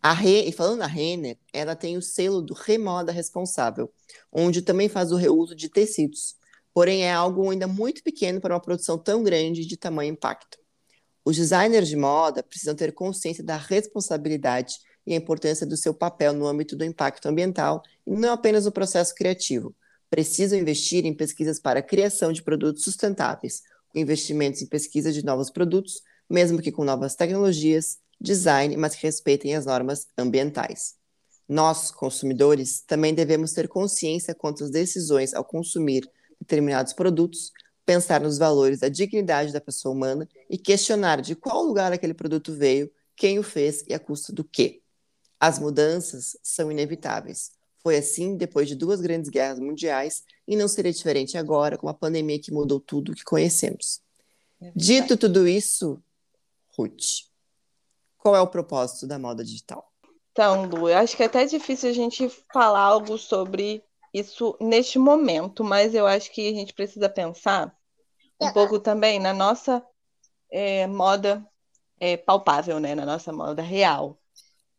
A 0.02 0.12
Re, 0.12 0.48
e 0.48 0.52
falando 0.52 0.78
na 0.78 0.86
Renner, 0.86 1.38
ela 1.52 1.74
tem 1.74 1.96
o 1.96 2.02
selo 2.02 2.42
do 2.42 2.54
Remoda 2.54 3.10
Responsável, 3.10 3.90
onde 4.30 4.62
também 4.62 4.88
faz 4.88 5.12
o 5.12 5.16
reuso 5.16 5.54
de 5.54 5.68
tecidos. 5.68 6.36
Porém, 6.74 7.04
é 7.04 7.12
algo 7.12 7.50
ainda 7.50 7.66
muito 7.66 8.02
pequeno 8.02 8.40
para 8.40 8.54
uma 8.54 8.60
produção 8.60 8.98
tão 8.98 9.22
grande 9.22 9.64
de 9.64 9.76
tamanho 9.76 10.12
impacto. 10.12 10.58
Os 11.28 11.36
designers 11.36 11.88
de 11.88 11.94
moda 11.94 12.42
precisam 12.42 12.74
ter 12.74 12.90
consciência 12.90 13.44
da 13.44 13.58
responsabilidade 13.58 14.76
e 15.06 15.12
a 15.12 15.16
importância 15.16 15.66
do 15.66 15.76
seu 15.76 15.92
papel 15.92 16.32
no 16.32 16.46
âmbito 16.46 16.74
do 16.74 16.86
impacto 16.86 17.28
ambiental 17.28 17.82
e 18.06 18.12
não 18.12 18.32
apenas 18.32 18.64
no 18.64 18.72
processo 18.72 19.14
criativo. 19.14 19.76
Precisam 20.08 20.58
investir 20.58 21.04
em 21.04 21.12
pesquisas 21.12 21.60
para 21.60 21.80
a 21.80 21.82
criação 21.82 22.32
de 22.32 22.42
produtos 22.42 22.82
sustentáveis, 22.82 23.60
com 23.90 23.98
investimentos 23.98 24.62
em 24.62 24.66
pesquisa 24.66 25.12
de 25.12 25.22
novos 25.22 25.50
produtos, 25.50 26.00
mesmo 26.30 26.62
que 26.62 26.72
com 26.72 26.82
novas 26.82 27.14
tecnologias, 27.14 27.98
design, 28.18 28.74
mas 28.78 28.94
que 28.94 29.02
respeitem 29.02 29.54
as 29.54 29.66
normas 29.66 30.06
ambientais. 30.16 30.94
Nós, 31.46 31.90
consumidores, 31.90 32.80
também 32.86 33.12
devemos 33.12 33.52
ter 33.52 33.68
consciência 33.68 34.34
quanto 34.34 34.64
às 34.64 34.70
decisões 34.70 35.34
ao 35.34 35.44
consumir 35.44 36.10
determinados 36.40 36.94
produtos, 36.94 37.52
pensar 37.88 38.20
nos 38.20 38.36
valores 38.36 38.80
da 38.80 38.90
dignidade 38.90 39.50
da 39.50 39.62
pessoa 39.62 39.94
humana 39.94 40.28
e 40.50 40.58
questionar 40.58 41.22
de 41.22 41.34
qual 41.34 41.62
lugar 41.62 41.90
aquele 41.90 42.12
produto 42.12 42.52
veio, 42.52 42.92
quem 43.16 43.38
o 43.38 43.42
fez 43.42 43.82
e 43.88 43.94
a 43.94 43.98
custa 43.98 44.30
do 44.30 44.44
quê. 44.44 44.82
As 45.40 45.58
mudanças 45.58 46.36
são 46.42 46.70
inevitáveis. 46.70 47.52
Foi 47.78 47.96
assim 47.96 48.36
depois 48.36 48.68
de 48.68 48.74
duas 48.74 49.00
grandes 49.00 49.30
guerras 49.30 49.58
mundiais 49.58 50.22
e 50.46 50.54
não 50.54 50.68
seria 50.68 50.92
diferente 50.92 51.38
agora 51.38 51.78
com 51.78 51.88
a 51.88 51.94
pandemia 51.94 52.38
que 52.38 52.52
mudou 52.52 52.78
tudo 52.78 53.12
o 53.12 53.14
que 53.14 53.24
conhecemos. 53.24 54.02
É 54.60 54.70
Dito 54.76 55.16
tudo 55.16 55.48
isso, 55.48 55.98
Ruth, 56.76 57.24
qual 58.18 58.36
é 58.36 58.40
o 58.42 58.48
propósito 58.48 59.06
da 59.06 59.18
moda 59.18 59.42
digital? 59.42 59.90
Então, 60.32 60.66
Lu, 60.66 60.90
eu 60.90 60.98
acho 60.98 61.16
que 61.16 61.22
é 61.22 61.26
até 61.26 61.46
difícil 61.46 61.88
a 61.88 61.94
gente 61.94 62.28
falar 62.52 62.80
algo 62.80 63.16
sobre 63.16 63.82
isso 64.12 64.54
neste 64.60 64.98
momento, 64.98 65.64
mas 65.64 65.94
eu 65.94 66.06
acho 66.06 66.30
que 66.30 66.50
a 66.50 66.52
gente 66.52 66.74
precisa 66.74 67.08
pensar 67.08 67.77
um 68.40 68.52
pouco 68.52 68.78
também 68.78 69.18
na 69.18 69.32
nossa 69.32 69.84
é, 70.50 70.86
moda 70.86 71.44
é, 72.00 72.16
palpável, 72.16 72.78
né? 72.78 72.94
na 72.94 73.04
nossa 73.04 73.32
moda 73.32 73.62
real. 73.62 74.18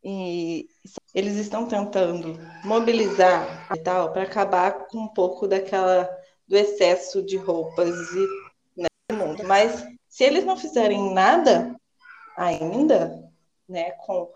E 0.03 0.67
eles 1.13 1.35
estão 1.35 1.67
tentando 1.67 2.39
mobilizar 2.63 3.67
e 3.75 3.79
tal 3.79 4.13
para 4.13 4.23
acabar 4.23 4.87
com 4.87 4.99
um 4.99 5.07
pouco 5.09 5.45
daquela 5.45 6.09
do 6.47 6.55
excesso 6.55 7.21
de 7.21 7.35
roupas 7.35 7.95
e 8.13 8.27
né, 8.81 8.87
mundo. 9.11 9.43
Mas 9.43 9.85
se 10.07 10.23
eles 10.23 10.45
não 10.45 10.57
fizerem 10.57 11.13
nada 11.13 11.75
ainda, 12.37 13.29
né, 13.67 13.91
com, 13.91 14.31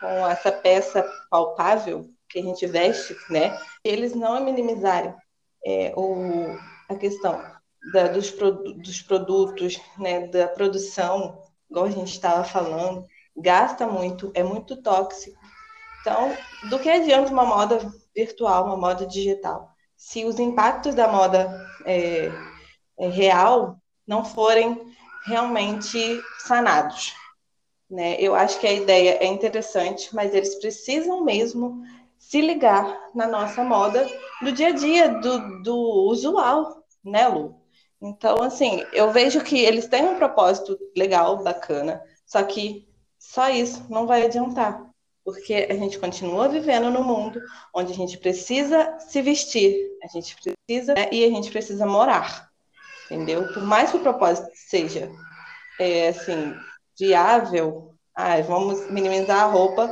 com 0.00 0.26
essa 0.28 0.52
peça 0.52 1.04
palpável 1.28 2.08
que 2.28 2.38
a 2.38 2.42
gente 2.42 2.64
veste, 2.66 3.16
né, 3.28 3.58
eles 3.82 4.14
não 4.14 4.42
minimizarem 4.42 5.14
é, 5.66 5.92
o, 5.96 6.46
a 6.88 6.94
questão 6.94 7.57
da, 7.92 8.08
dos, 8.08 8.30
dos 8.30 9.02
produtos, 9.02 9.80
né, 9.98 10.26
da 10.26 10.48
produção, 10.48 11.42
igual 11.70 11.86
a 11.86 11.90
gente 11.90 12.12
estava 12.12 12.44
falando, 12.44 13.06
gasta 13.36 13.86
muito, 13.86 14.30
é 14.34 14.42
muito 14.42 14.80
tóxico. 14.82 15.38
Então, 16.00 16.36
do 16.68 16.78
que 16.78 16.88
adianta 16.88 17.32
uma 17.32 17.44
moda 17.44 17.78
virtual, 18.14 18.66
uma 18.66 18.76
moda 18.76 19.06
digital, 19.06 19.70
se 19.96 20.24
os 20.24 20.38
impactos 20.38 20.94
da 20.94 21.08
moda 21.08 21.50
é, 21.84 22.30
é, 22.98 23.08
real 23.08 23.76
não 24.06 24.24
forem 24.24 24.80
realmente 25.26 26.20
sanados? 26.38 27.14
Né? 27.90 28.16
Eu 28.20 28.34
acho 28.34 28.58
que 28.60 28.66
a 28.66 28.72
ideia 28.72 29.18
é 29.20 29.26
interessante, 29.26 30.14
mas 30.14 30.34
eles 30.34 30.54
precisam 30.56 31.24
mesmo 31.24 31.82
se 32.18 32.40
ligar 32.40 32.98
na 33.14 33.26
nossa 33.26 33.64
moda 33.64 34.06
do 34.42 34.52
dia 34.52 34.68
a 34.68 34.72
dia, 34.72 35.08
do, 35.08 35.62
do 35.62 35.76
usual, 36.10 36.84
né, 37.04 37.26
Lu? 37.28 37.60
Então, 38.00 38.42
assim, 38.42 38.84
eu 38.92 39.10
vejo 39.10 39.42
que 39.42 39.58
eles 39.58 39.88
têm 39.88 40.04
um 40.04 40.16
propósito 40.16 40.78
legal, 40.96 41.42
bacana, 41.42 42.00
só 42.24 42.42
que 42.42 42.88
só 43.18 43.48
isso 43.48 43.84
não 43.90 44.06
vai 44.06 44.24
adiantar, 44.24 44.88
porque 45.24 45.66
a 45.68 45.74
gente 45.74 45.98
continua 45.98 46.48
vivendo 46.48 46.90
no 46.90 47.02
mundo 47.02 47.40
onde 47.74 47.92
a 47.92 47.96
gente 47.96 48.16
precisa 48.16 48.96
se 49.00 49.20
vestir, 49.20 49.76
a 50.02 50.06
gente 50.06 50.36
precisa 50.36 50.94
né, 50.94 51.08
e 51.10 51.24
a 51.24 51.28
gente 51.28 51.50
precisa 51.50 51.84
morar, 51.84 52.48
entendeu? 53.06 53.52
Por 53.52 53.62
mais 53.64 53.90
que 53.90 53.96
o 53.96 54.02
propósito 54.02 54.48
seja, 54.54 55.10
é, 55.80 56.08
assim, 56.08 56.54
viável, 56.96 57.94
ah, 58.14 58.40
vamos 58.42 58.88
minimizar 58.90 59.42
a 59.42 59.46
roupa, 59.46 59.90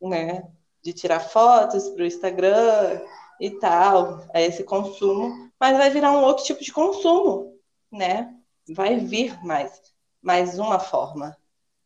né, 0.00 0.42
de 0.82 0.94
tirar 0.94 1.20
fotos 1.20 1.90
para 1.90 2.02
o 2.02 2.06
Instagram 2.06 3.00
e 3.38 3.50
tal, 3.50 4.26
a 4.32 4.40
esse 4.40 4.64
consumo, 4.64 5.51
mas 5.62 5.78
vai 5.78 5.90
virar 5.90 6.10
um 6.10 6.24
outro 6.24 6.42
tipo 6.42 6.60
de 6.60 6.72
consumo, 6.72 7.56
né? 7.88 8.34
Vai 8.74 8.96
vir 8.96 9.40
mais, 9.44 9.70
mais 10.20 10.58
uma 10.58 10.80
forma. 10.80 11.36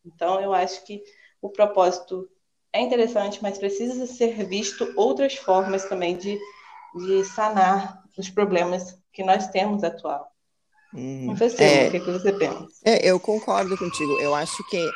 Então, 0.03 0.41
eu 0.41 0.51
acho 0.51 0.83
que 0.83 1.03
o 1.39 1.47
propósito 1.47 2.27
é 2.73 2.81
interessante, 2.81 3.37
mas 3.39 3.59
precisa 3.59 4.07
ser 4.07 4.43
visto 4.47 4.91
outras 4.95 5.35
formas 5.35 5.85
também 5.85 6.17
de, 6.17 6.39
de 7.05 7.23
sanar 7.23 8.03
os 8.17 8.31
problemas 8.31 8.99
que 9.13 9.23
nós 9.23 9.47
temos 9.49 9.83
atual. 9.83 10.27
Hum, 10.91 11.35
você, 11.35 11.63
é, 11.63 11.87
o 11.87 11.91
que, 11.91 11.97
é 11.97 11.99
que 11.99 12.11
você 12.11 12.33
pensa? 12.33 12.67
É, 12.83 13.07
eu 13.07 13.19
concordo 13.19 13.77
contigo. 13.77 14.19
Eu 14.19 14.33
acho 14.33 14.67
que, 14.71 14.89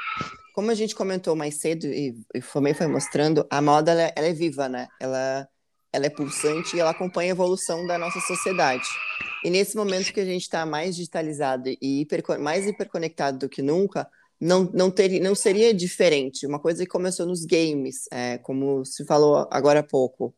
como 0.56 0.72
a 0.72 0.74
gente 0.74 0.96
comentou 0.96 1.36
mais 1.36 1.62
cedo 1.62 1.86
e, 1.86 2.16
e 2.34 2.42
também 2.42 2.74
foi 2.74 2.88
mostrando, 2.88 3.46
a 3.48 3.62
moda 3.62 3.92
ela, 3.92 4.12
ela 4.16 4.26
é 4.26 4.34
viva, 4.34 4.68
né? 4.68 4.88
Ela, 5.00 5.48
ela 5.94 6.06
é 6.06 6.10
pulsante 6.10 6.76
e 6.76 6.80
ela 6.80 6.92
acompanha 6.92 7.32
a 7.32 7.36
evolução 7.36 7.86
da 7.86 7.98
nossa 7.98 8.20
sociedade. 8.22 8.88
E 9.44 9.50
nesse 9.50 9.76
momento 9.76 10.14
que 10.14 10.20
a 10.20 10.26
gente 10.26 10.44
está 10.44 10.66
mais 10.66 10.96
digitalizado 10.96 11.70
e 11.70 12.02
hiper, 12.02 12.24
mais 12.40 12.66
hiperconectado 12.68 13.40
do 13.40 13.50
que 13.50 13.62
nunca, 13.62 14.08
não, 14.40 14.70
não, 14.74 14.90
teria, 14.90 15.22
não 15.22 15.36
seria 15.36 15.74
diferente. 15.74 16.46
Uma 16.48 16.60
coisa 16.60 16.84
que 16.84 16.90
começou 16.90 17.26
nos 17.26 17.46
games, 17.46 18.08
é, 18.12 18.38
como 18.40 18.86
se 18.86 19.06
falou 19.06 19.48
agora 19.52 19.82
há 19.82 19.84
pouco, 19.84 20.34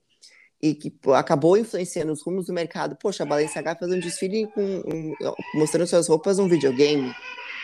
e 0.62 0.74
que 0.74 0.90
pô, 0.90 1.14
acabou 1.14 1.58
influenciando 1.58 2.12
os 2.12 2.24
rumos 2.24 2.48
do 2.48 2.54
mercado. 2.54 2.96
Poxa, 2.96 3.24
a 3.24 3.26
Balenciaga 3.26 3.76
fez 3.76 3.92
um 3.92 4.00
desfile 4.00 4.48
com, 4.48 4.62
um, 4.62 5.14
mostrando 5.56 5.88
suas 5.88 6.08
roupas 6.08 6.38
num 6.38 6.48
videogame. 6.48 7.14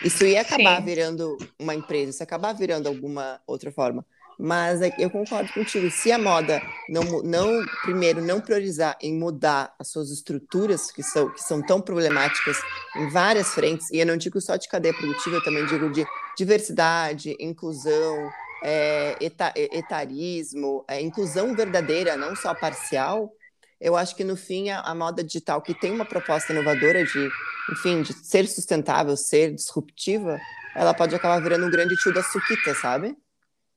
Isso 0.04 0.24
ia 0.24 0.42
acabar 0.42 0.78
Sim. 0.78 0.84
virando 0.84 1.36
uma 1.58 1.74
empresa, 1.74 2.10
isso 2.10 2.22
ia 2.22 2.24
acabar 2.24 2.52
virando 2.52 2.88
alguma 2.88 3.40
outra 3.46 3.72
forma. 3.72 4.04
Mas 4.40 4.80
é 4.80 4.90
eu 4.98 5.10
concordo 5.10 5.52
contigo. 5.52 5.90
Se 5.90 6.10
a 6.10 6.18
moda 6.18 6.62
não, 6.88 7.22
não 7.22 7.62
primeiro 7.82 8.22
não 8.22 8.40
priorizar 8.40 8.96
em 9.00 9.14
mudar 9.14 9.74
as 9.78 9.88
suas 9.88 10.10
estruturas 10.10 10.90
que 10.90 11.02
são 11.02 11.30
que 11.30 11.42
são 11.42 11.60
tão 11.60 11.78
problemáticas 11.78 12.56
em 12.96 13.10
várias 13.10 13.48
frentes, 13.48 13.90
e 13.90 13.98
eu 13.98 14.06
não 14.06 14.16
digo 14.16 14.40
só 14.40 14.56
de 14.56 14.66
cadeia 14.66 14.94
produtiva, 14.94 15.36
eu 15.36 15.44
também 15.44 15.66
digo 15.66 15.90
de 15.90 16.06
diversidade, 16.38 17.36
inclusão, 17.38 18.30
é, 18.62 19.16
eta, 19.20 19.52
etarismo, 19.56 20.84
é, 20.88 21.02
inclusão 21.02 21.54
verdadeira, 21.54 22.16
não 22.16 22.34
só 22.34 22.54
parcial. 22.54 23.30
Eu 23.78 23.94
acho 23.94 24.16
que 24.16 24.24
no 24.24 24.36
fim 24.36 24.70
a, 24.70 24.80
a 24.80 24.94
moda 24.94 25.22
digital 25.22 25.60
que 25.60 25.74
tem 25.74 25.92
uma 25.92 26.06
proposta 26.06 26.52
inovadora 26.52 27.04
de, 27.04 27.30
enfim, 27.72 28.00
de 28.00 28.14
ser 28.14 28.48
sustentável, 28.48 29.16
ser 29.18 29.54
disruptiva, 29.54 30.40
ela 30.74 30.94
pode 30.94 31.14
acabar 31.14 31.40
virando 31.42 31.66
um 31.66 31.70
grande 31.70 31.94
tio 31.96 32.12
da 32.12 32.22
suquita, 32.22 32.74
sabe? 32.74 33.14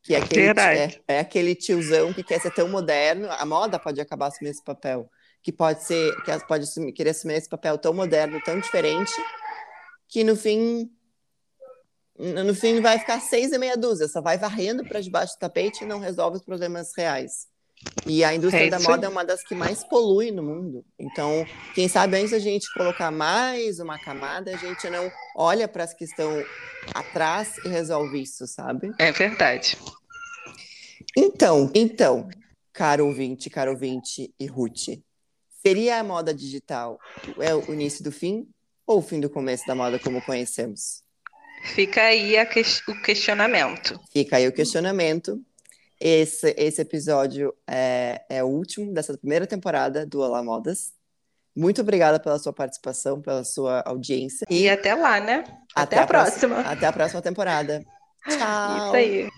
Que 0.03 0.15
é 0.15 0.17
aquele, 0.17 0.59
é, 0.59 1.01
é, 1.07 1.19
aquele 1.19 1.55
tiozão 1.55 2.13
que 2.13 2.23
quer 2.23 2.39
ser 2.41 2.53
tão 2.53 2.67
moderno. 2.67 3.29
A 3.31 3.45
moda 3.45 3.79
pode 3.79 4.01
acabar 4.01 4.27
assumindo 4.27 4.51
esse 4.51 4.63
papel. 4.63 5.09
Que 5.41 5.51
pode 5.51 5.83
ser, 5.83 6.13
que 6.23 6.45
pode 6.45 6.65
assumir, 6.65 6.91
querer 6.91 7.11
assumir 7.11 7.35
esse 7.35 7.49
papel 7.49 7.77
tão 7.77 7.93
moderno, 7.93 8.41
tão 8.43 8.59
diferente, 8.59 9.11
que 10.07 10.23
no 10.23 10.35
fim. 10.35 10.91
No 12.17 12.53
fim 12.53 12.79
vai 12.79 12.99
ficar 12.99 13.19
seis 13.19 13.51
e 13.51 13.57
meia 13.57 13.75
dúzia, 13.75 14.07
só 14.07 14.21
vai 14.21 14.37
varrendo 14.37 14.85
para 14.85 15.01
debaixo 15.01 15.33
do 15.33 15.39
tapete 15.39 15.83
e 15.83 15.87
não 15.87 15.99
resolve 15.99 16.37
os 16.37 16.43
problemas 16.43 16.91
reais. 16.95 17.47
E 18.05 18.23
a 18.23 18.33
indústria 18.33 18.65
é 18.65 18.69
da 18.69 18.79
moda 18.79 19.05
é 19.05 19.09
uma 19.09 19.23
das 19.23 19.43
que 19.43 19.55
mais 19.55 19.83
polui 19.83 20.31
no 20.31 20.43
mundo. 20.43 20.85
Então, 20.99 21.45
quem 21.73 21.87
sabe 21.87 22.17
antes 22.17 22.33
a 22.33 22.39
gente 22.39 22.71
colocar 22.73 23.11
mais 23.11 23.79
uma 23.79 23.97
camada, 23.97 24.53
a 24.53 24.57
gente 24.57 24.89
não 24.89 25.09
olha 25.35 25.67
para 25.67 25.83
as 25.83 25.93
que 25.93 26.03
estão 26.03 26.43
atrás 26.93 27.57
e 27.63 27.69
resolve 27.69 28.21
isso, 28.21 28.45
sabe? 28.45 28.91
É 28.99 29.11
verdade. 29.11 29.77
Então, 31.15 31.71
então, 31.73 32.27
caro 32.73 33.05
ouvinte, 33.05 33.49
caro 33.49 33.71
ouvinte 33.71 34.33
e 34.39 34.45
Ruth, 34.47 34.99
seria 35.61 35.99
a 35.99 36.03
moda 36.03 36.33
digital 36.33 36.99
é 37.39 37.53
o 37.55 37.73
início 37.73 38.03
do 38.03 38.11
fim 38.11 38.47
ou 38.85 38.99
o 38.99 39.01
fim 39.01 39.19
do 39.19 39.29
começo 39.29 39.65
da 39.65 39.75
moda 39.75 39.97
como 39.97 40.21
conhecemos? 40.21 41.03
Fica 41.63 42.01
aí 42.03 42.33
que... 42.47 42.61
o 42.89 43.01
questionamento. 43.01 43.99
Fica 44.11 44.35
aí 44.37 44.47
o 44.47 44.51
questionamento. 44.51 45.41
Esse, 46.05 46.53
esse 46.57 46.81
episódio 46.81 47.53
é, 47.65 48.25
é 48.29 48.43
o 48.43 48.47
último 48.47 48.93
dessa 48.93 49.17
primeira 49.17 49.47
temporada 49.47 50.05
do 50.05 50.19
Olá 50.19 50.43
Modas. 50.43 50.91
Muito 51.55 51.79
obrigada 51.79 52.19
pela 52.19 52.37
sua 52.37 52.51
participação, 52.51 53.21
pela 53.21 53.45
sua 53.45 53.81
audiência. 53.85 54.45
E 54.49 54.67
até 54.67 54.93
lá, 54.95 55.21
né? 55.21 55.45
Até, 55.73 55.95
até 55.95 55.99
a, 55.99 56.05
próxima. 56.05 56.55
próxima. 56.55 56.73
Até 56.73 56.85
a 56.87 56.91
próxima 56.91 57.21
temporada. 57.21 57.81
Tchau. 58.27 58.87
Isso 58.87 58.95
aí. 58.97 59.29